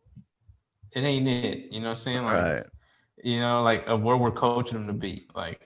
[0.93, 1.73] it ain't it.
[1.73, 2.25] You know what I'm saying?
[2.25, 2.67] Like, Right.
[3.23, 5.29] you know, like of where we're coaching them to be.
[5.35, 5.63] Like,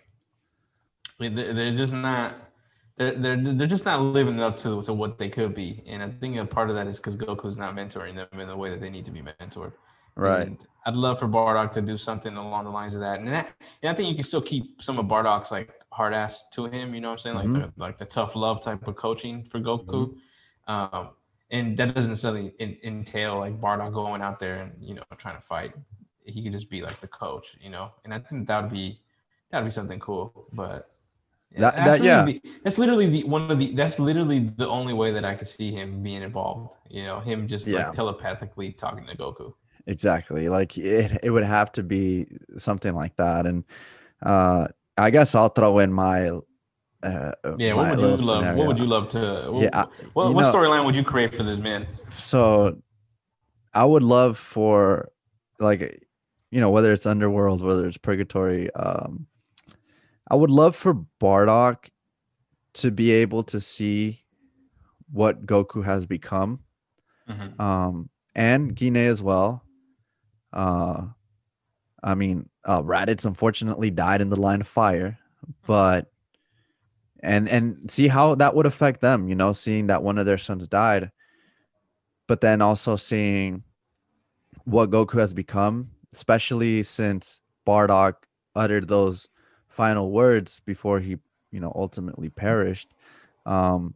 [1.19, 2.45] they're, they're just not.
[2.99, 6.11] They're, they're they're just not living up to, to what they could be, and I
[6.11, 8.81] think a part of that is because Goku's not mentoring them in the way that
[8.81, 9.73] they need to be mentored.
[10.17, 10.49] Right.
[10.49, 13.21] And I'd love for Bardock to do something along the lines of that.
[13.21, 16.49] And, that, and I think you can still keep some of Bardock's like hard ass
[16.55, 17.37] to him, you know what I'm saying?
[17.37, 17.61] Like Mhm.
[17.61, 20.17] the like the tough love type of coaching for Goku.
[20.67, 21.11] Um,
[21.53, 25.37] and that doesn't necessarily in, entail like Bardock going out there and you know trying
[25.37, 25.73] to fight.
[26.25, 27.93] He could just be like the coach, you know.
[28.05, 29.01] And I think that would be
[29.51, 30.49] that'd be something cool.
[30.53, 30.91] But
[31.57, 32.17] That- that's that- yeah.
[32.25, 35.35] literally the- that's literally the one of the that's literally the only way that I
[35.35, 36.77] could see him being involved.
[36.91, 37.87] You know, him just Yeah.
[37.87, 39.55] like telepathically talking to Goku.
[39.87, 40.49] Exactly.
[40.49, 42.27] Like it, it would have to be
[42.59, 43.47] something like that.
[43.47, 43.65] And
[44.23, 44.69] uh,
[44.99, 46.29] I guess I'll throw in my.
[47.03, 48.21] Uh, Yeah, what would you love?
[48.21, 48.59] scenario.
[48.59, 49.47] What would you love to?
[49.51, 51.87] What, Yeah, I- what, what storyline would you create for this man?
[52.19, 52.77] So,
[53.73, 55.09] I would love for,
[55.61, 56.05] like,
[56.51, 58.71] you know, whether it's underworld, whether it's purgatory.
[58.75, 59.27] Um,
[60.29, 61.91] I would love for Bardock
[62.75, 64.25] to be able to see
[65.11, 66.61] what Goku has become
[67.29, 67.59] Mhm.
[67.61, 69.65] um, and Guinea as well.
[70.53, 71.09] Uh,
[72.03, 75.19] I mean, uh, Raditz unfortunately died in the line of fire,
[75.67, 76.13] but
[77.21, 79.29] and and see how that would affect them.
[79.29, 81.11] You know, seeing that one of their sons died,
[82.29, 83.65] but then also seeing
[84.65, 88.15] what Goku has become, especially since Bardock
[88.55, 89.29] uttered those
[89.69, 91.19] final words before he,
[91.51, 92.95] you know, ultimately perished.
[93.47, 93.95] Um,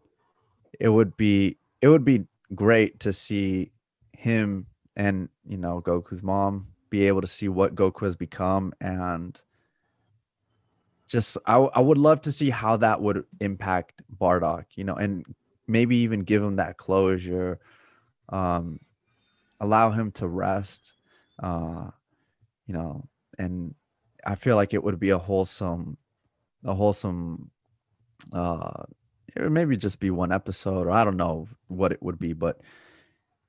[0.78, 3.72] it would be it would be great to see
[4.12, 4.66] him
[4.96, 9.40] and you know Goku's mom be able to see what Goku has become and
[11.12, 15.24] just I, I would love to see how that would impact Bardock, you know, and
[15.66, 17.60] maybe even give him that closure,
[18.30, 18.80] um,
[19.60, 20.94] allow him to rest,
[21.42, 21.90] uh,
[22.66, 23.06] you know,
[23.38, 23.74] and
[24.24, 25.96] I feel like it would be a wholesome,
[26.64, 27.50] a wholesome,
[28.32, 28.84] uh,
[29.34, 32.32] it would maybe just be one episode, or I don't know what it would be,
[32.32, 32.60] but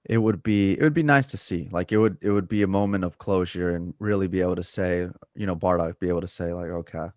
[0.05, 1.69] it would be it would be nice to see.
[1.71, 4.63] Like it would it would be a moment of closure and really be able to
[4.63, 7.07] say, you know, Bardock be able to say like, okay,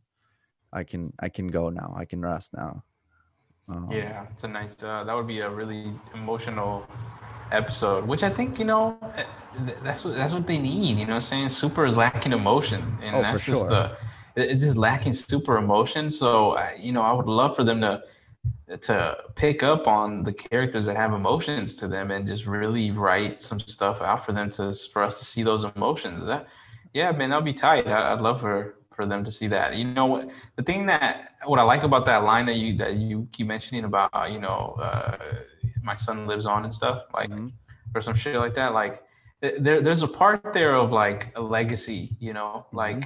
[0.73, 1.95] I can I can go now.
[1.97, 2.85] I can rest now.
[3.69, 4.83] Um, Yeah, it's a nice.
[4.83, 6.87] Uh, that would be a really emotional
[7.53, 9.25] episode, which I think you know eh,
[9.83, 10.99] that's what that's what they need.
[10.99, 13.69] You know, what I'm saying Super is lacking emotion, and Oh, that's just sure.
[13.71, 13.97] the
[14.37, 16.11] it's just lacking super emotion.
[16.11, 18.03] So I- you know, I would love for them to
[18.83, 23.41] to pick up on the characters that have emotions to them and just really write
[23.41, 26.25] some stuff out for them to for us to see those emotions.
[26.25, 26.47] That
[26.93, 27.87] yeah, man, that'll be tight.
[27.87, 29.77] I, I'd love for for them to see that.
[29.77, 30.31] You know what?
[30.57, 33.85] The thing that what I like about that line that you that you keep mentioning
[33.85, 35.17] about you know uh,
[35.83, 37.53] my son lives on and stuff like Mhm.
[37.95, 38.73] or some shit like that.
[38.73, 39.03] Like
[39.41, 42.17] there there's a part there of like a legacy.
[42.19, 43.03] You know, like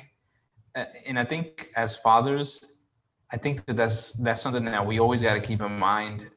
[0.77, 2.65] uh, and I think as fathers,
[3.33, 6.31] I think that that's that's something that we always got to keep in mind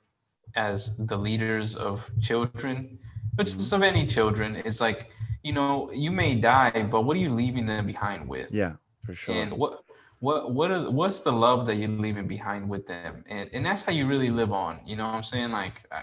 [0.55, 2.99] as the leaders of children,
[3.35, 4.55] but just of any children.
[4.65, 5.09] It's like
[5.43, 8.51] you know you may die, but what are you leaving them behind with?
[8.51, 8.73] Yeah,
[9.03, 9.35] for sure.
[9.35, 9.81] And what
[10.19, 13.23] what what are, what's the love that you're leaving behind with them?
[13.27, 14.79] And and that's how you really live on.
[14.85, 15.51] You know what I'm saying?
[15.51, 16.01] Like uh,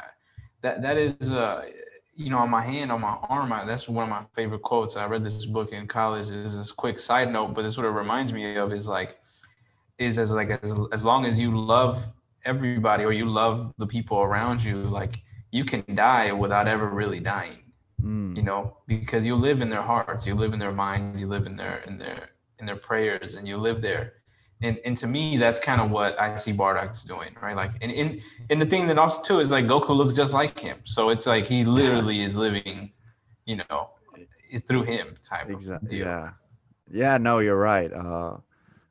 [0.62, 1.66] that that is uh
[2.16, 3.52] you know on my hand on my arm.
[3.52, 4.96] I, that's one of my favorite quotes.
[4.96, 6.28] I read this book in college.
[6.28, 9.18] This is this quick side note, but this what it reminds me of is like
[9.98, 12.06] is as like as, as long as you love
[12.44, 17.20] everybody or you love the people around you, like you can die without ever really
[17.20, 17.60] dying
[18.02, 21.26] Mm, you know because you live in their hearts you live in their minds you
[21.26, 22.30] live in their in their
[22.60, 24.14] in their prayers and you live there
[24.62, 27.72] and and to me that's kind of what i see bardock is doing right like
[27.80, 30.78] and and, and the thing that also too is like goku looks just like him
[30.84, 32.92] so it's like he literally is living
[33.46, 33.90] you know
[34.50, 35.88] is through him type of exactly.
[35.88, 36.30] deal Yeah.
[36.92, 37.18] Yeah.
[37.18, 37.92] No, you're right.
[37.92, 38.38] Uh,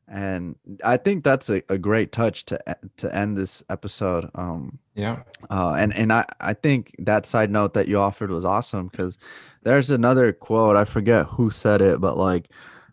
[0.08, 2.60] and I think that's a, a great touch to
[2.98, 4.30] to end this episode.
[4.34, 8.46] Um, yeah Uh, and and I, I think that side note that you offered was
[8.46, 9.18] awesome because
[9.64, 12.50] there's another quote I forget who said it but like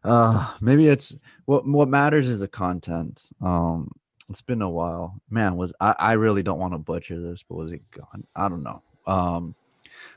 [0.07, 1.15] uh maybe it's
[1.47, 3.31] what what matters is the content.
[3.41, 3.91] Um
[4.29, 5.21] it's been a while.
[5.31, 8.25] Man was I, I really don't want to butcher this but was it gone?
[8.35, 8.83] I don't know.
[9.07, 9.55] Um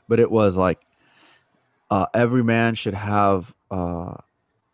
[0.08, 0.80] but it was like
[1.90, 4.14] uh every man should have uh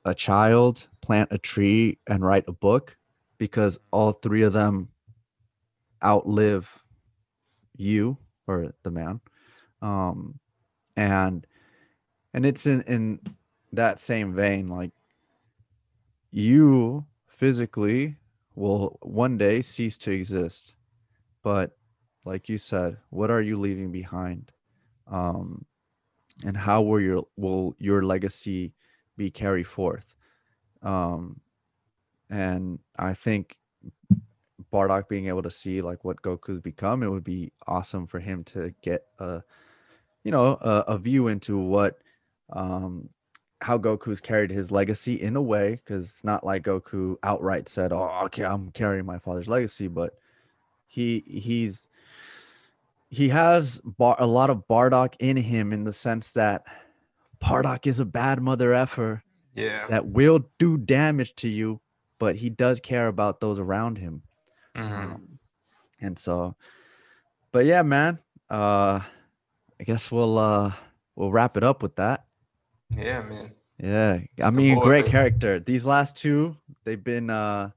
[0.04, 2.96] a child plant a tree and write a book
[3.38, 4.88] because all three of them
[6.04, 6.68] outlive
[7.76, 9.20] you or the man.
[9.80, 10.38] Um
[10.94, 11.46] and
[12.34, 13.20] and it's in in
[13.72, 14.90] that same vein like
[16.36, 18.14] you physically
[18.54, 20.76] will one day cease to exist.
[21.42, 21.70] But
[22.26, 24.52] like you said what are you leaving behind?
[25.10, 25.64] Um
[26.44, 28.74] and how will your will your legacy
[29.16, 30.14] be carried forth?
[30.82, 31.40] Um
[32.28, 33.56] and i think
[34.72, 38.44] Bardock being able to see like what Goku's become, it would be awesome for him
[38.44, 39.42] to get a,
[40.24, 41.98] you know, a, a view into what,
[42.50, 43.08] um,
[43.62, 47.92] how Goku's carried his legacy in a way, because it's not like Goku outright said,
[47.92, 50.14] "Oh, okay, I'm carrying my father's legacy," but
[50.86, 51.88] he he's
[53.08, 56.64] he has bar, a lot of Bardock in him in the sense that
[57.40, 59.22] Bardock is a bad mother effer
[59.54, 59.86] Yeah.
[59.88, 61.80] that will do damage to you,
[62.18, 64.22] but he does care about those around him.
[64.74, 65.14] Mhm.
[65.14, 65.38] Um,
[66.00, 66.56] and so,
[67.52, 68.18] but yeah, man.
[68.50, 69.00] Uh,
[69.80, 70.72] I guess we'll uh
[71.16, 72.26] we'll wrap it up with that.
[72.90, 73.52] Yeah, man.
[73.78, 75.10] Yeah, I mean, great boy.
[75.10, 75.60] character.
[75.60, 77.70] These last two, they've been uh,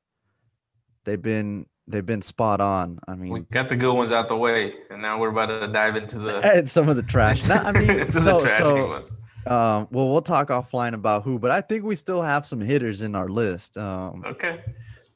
[1.04, 3.00] they've been they've been spot on.
[3.08, 5.68] I mean, We got the good ones out the way, and now we're about to
[5.68, 7.48] dive into the and some of the trash.
[7.50, 9.04] Nah, I mean, so trashy so
[9.46, 13.02] um, well, we'll talk offline about who, but I think we still have some hitters
[13.02, 13.78] in our list.
[13.78, 14.62] Um, Okay.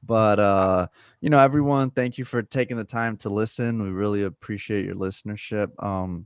[0.06, 0.86] but uh
[1.22, 4.96] you know everyone thank you for taking the time to listen we really appreciate your
[4.96, 6.26] listenership um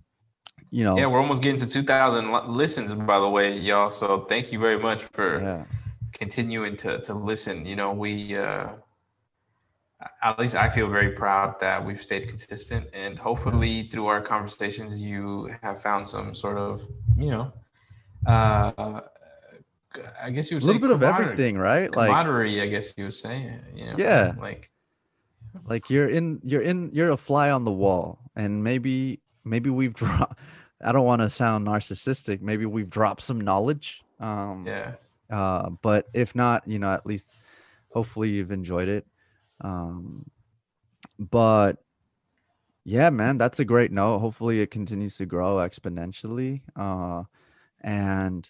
[0.72, 3.90] you know Yeah, we're almost getting to 2,000 listens, by the way, y'all.
[3.90, 5.66] So thank you very much for yeah
[6.14, 7.66] continuing to to listen.
[7.66, 8.70] You know, we uh,
[10.24, 15.00] at least I feel very proud that we've stayed consistent, and hopefully through our conversations,
[15.00, 16.88] you have found some sort of
[17.18, 17.54] you know,
[18.26, 19.02] uh,
[20.22, 22.62] I guess you a little bit of everything right like camaraderie.
[22.62, 23.60] I guess you would say.
[23.74, 24.34] You know, Yeah.
[24.40, 24.72] like
[25.66, 29.94] like you're in you're in you're a fly on the wall and maybe maybe we've
[29.94, 30.38] dropped
[30.82, 34.94] i don't want to sound narcissistic maybe we've dropped some knowledge um yeah,
[35.30, 37.28] uh but if not you know at least
[37.92, 39.06] hopefully you've enjoyed it
[39.62, 40.30] um
[41.20, 41.78] but
[42.84, 44.20] yeah man that's a great note.
[44.20, 47.24] Hopefully it continues to grow exponentially uh
[47.82, 48.50] and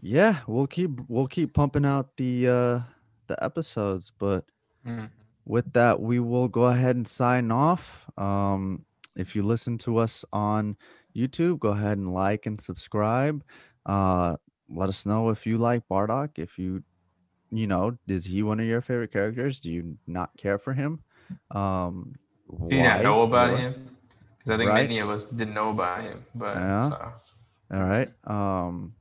[0.00, 2.80] yeah we'll keep we'll keep pumping out the uh
[3.26, 4.44] the episodes but
[4.86, 5.10] Mhm.
[5.44, 8.10] with that we will go ahead and sign off.
[8.18, 8.84] Um
[9.16, 10.76] if you listen to us on
[11.16, 13.42] youtube go ahead and like and subscribe
[13.86, 14.36] uh
[14.68, 16.82] let us know if you like bardock if you
[17.50, 21.00] you know is he one of your favorite characters do you not care for him
[21.50, 22.14] um
[22.68, 23.96] do you not know about Or- him?
[24.36, 24.82] Because I think Right.
[24.82, 26.80] many of us didn't know about him, but Yeah.
[26.80, 27.12] so,
[27.72, 28.12] All right.
[28.24, 28.94] Um,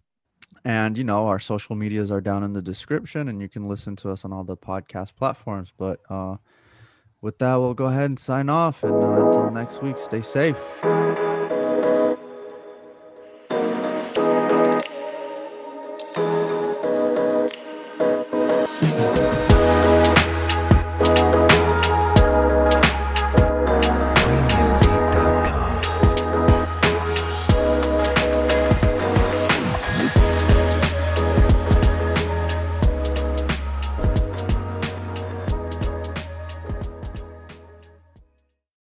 [0.64, 3.95] and you know, our social medias are down in the description and you can listen
[3.97, 5.74] to us on all the podcast platforms.
[5.78, 6.38] But uh
[7.22, 8.84] with that, we'll go ahead and sign off.
[8.84, 10.57] And uh, until next week, stay safe.